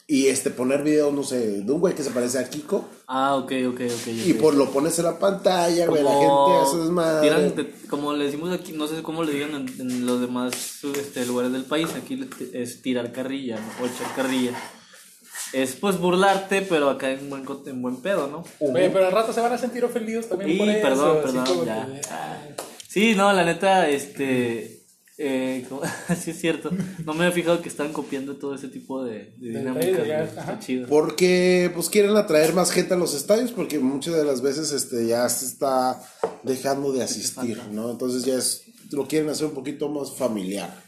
[0.06, 3.36] y este poner videos, no sé, de un güey que se parece a Kiko Ah,
[3.36, 4.08] ok, ok, ok.
[4.08, 4.40] y ok.
[4.40, 7.74] pues lo pones en la pantalla, güey, la gente hace desmadre.
[7.90, 10.54] como le decimos aquí, no sé cómo le digan en, en los demás
[10.96, 13.84] este, lugares del país, aquí es tirar carrilla, ¿no?
[13.84, 14.52] o echar carrilla.
[15.54, 18.44] Es pues burlarte, pero acá en buen, en buen pedo, ¿no?
[18.60, 20.82] Oye, pero al rato se van a sentir ofendidos también Y por eso.
[20.82, 21.86] perdón, perdón, como ya.
[21.86, 22.42] que, Ah.
[22.88, 24.82] Sí, no, la neta, este.
[25.20, 25.82] Eh, como-
[26.20, 26.72] sí, es cierto.
[27.06, 30.08] No me había fijado que están copiando todo ese tipo de, de dinámicas.
[30.30, 30.88] Está chido.
[30.88, 35.06] Porque pues quieren atraer más gente a los estadios porque muchas de las veces este
[35.06, 36.02] ya se está
[36.42, 37.92] dejando de asistir, ¿no?
[37.92, 40.82] Entonces ya es, lo quieren hacer un poquito más familiar.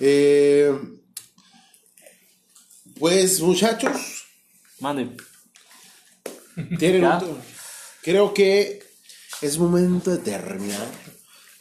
[0.00, 0.72] Eh,
[2.98, 4.24] pues muchachos,
[4.80, 5.10] Mande.
[6.78, 7.38] tienen otro-
[8.02, 8.82] creo que
[9.42, 10.86] es momento de terminar.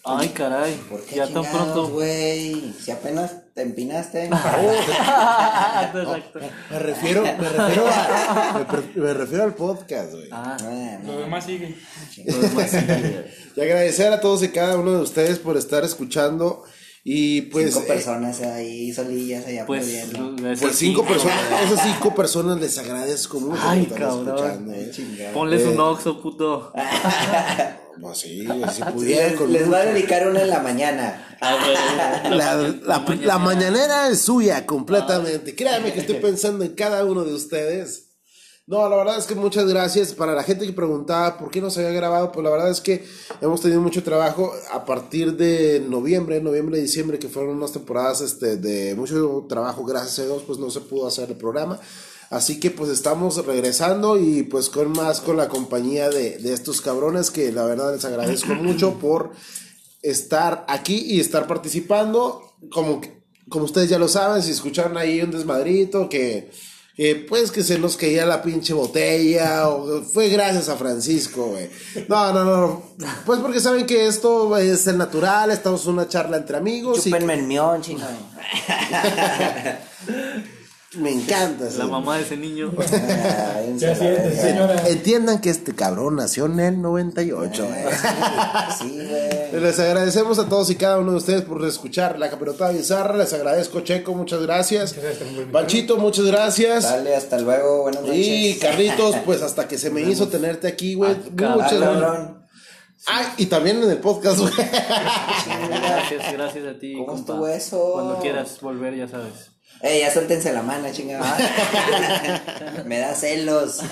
[0.05, 0.75] Ay, caray.
[0.89, 1.87] ¿Por qué Ya tan pronto.
[1.87, 2.73] güey?
[2.83, 4.25] Si apenas te empinaste.
[4.25, 6.39] Exacto.
[6.69, 10.27] Me refiero, me refiero, a- me refiero al podcast, güey.
[10.31, 10.57] Ah,
[11.05, 11.77] Lo demás sigue.
[12.25, 13.25] lo demás sí, güey.
[13.55, 16.65] Y agradecer a todos y cada uno de ustedes por estar escuchando.
[17.05, 17.73] Y pues.
[17.73, 20.47] Cinco eh, personas ahí, solillas allá Pues, aplaudiendo.
[20.47, 21.37] esas Pues cinco personas,
[21.71, 24.35] esas cinco personas les agradezco mucho Ay, que están cabrón.
[24.37, 25.29] escuchando, eh.
[25.33, 25.67] Ponles Eh.
[25.69, 26.71] un oxo, puto.
[28.01, 31.37] Pues sí, güey, si pudieran Les, con les va a dedicar una en la mañana.
[31.39, 35.53] La, la- la mañanera es suya completamente.
[35.55, 38.12] Créanme que estoy pensando en cada uno de ustedes.
[38.65, 41.69] No, la verdad es que muchas gracias para la gente que preguntaba por qué no
[41.69, 42.31] se había grabado.
[42.31, 43.03] Pues la verdad es que
[43.41, 48.55] hemos tenido mucho trabajo a partir de noviembre, noviembre, diciembre, que fueron unas temporadas este,
[48.55, 49.83] de mucho trabajo.
[49.83, 51.77] Gracias a Dios, pues no se pudo hacer el programa.
[52.29, 56.79] Así que pues estamos regresando y pues con más con la compañía de, de estos
[56.79, 59.31] cabrones que la verdad les agradezco mucho por
[60.01, 62.55] estar aquí y estar participando.
[62.71, 63.01] Como,
[63.49, 66.49] como ustedes ya lo saben, si escucharon ahí un desmadrito que,
[66.95, 71.69] eh, pues que se nos caía la pinche botella, o fue gracias a Francisco, güey.
[72.07, 72.83] No, no, no,
[73.25, 77.03] pues porque saben que esto es el natural, estamos en una charla entre amigos.
[77.03, 78.05] Chúpenme el mión, chino.
[80.95, 81.65] Me encanta.
[81.77, 82.71] La mamá de ese niño.
[83.77, 84.87] Ya siente, señora.
[84.87, 87.67] Entiendan que este cabrón nació en el 98.
[88.79, 89.61] Sí, güey.
[89.61, 93.17] Les agradecemos a todos y cada uno de ustedes por escuchar la capirotada bizarra.
[93.17, 94.95] Les agradezco, Checo, muchas gracias.
[95.51, 96.83] Panchito, muchas gracias.
[96.83, 98.17] Dale, hasta luego, buenas noches.
[98.17, 101.15] Y Carlitos, pues hasta que se me hizo tenerte aquí, güey.
[101.15, 101.81] Muchas Dale, gracias.
[101.81, 102.43] cabrón.
[103.07, 104.53] Ah, y también en el podcast, güey.
[104.53, 106.93] Gracias, gracias a ti.
[106.93, 107.19] ¿Cómo compa.
[107.33, 107.91] estuvo eso?
[107.93, 109.52] Cuando quieras volver, ya sabes.
[109.83, 111.37] Eh, ya suéltense la mano, chingada.
[112.85, 113.81] Me da celos.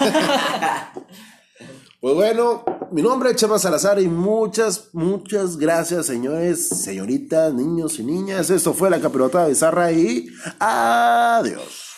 [2.02, 8.04] Pues bueno, mi nombre es Chema Salazar y muchas, muchas gracias, señores, señoritas, niños y
[8.04, 8.50] niñas.
[8.50, 10.26] Esto fue la capirotada bizarra y
[10.58, 11.91] adiós.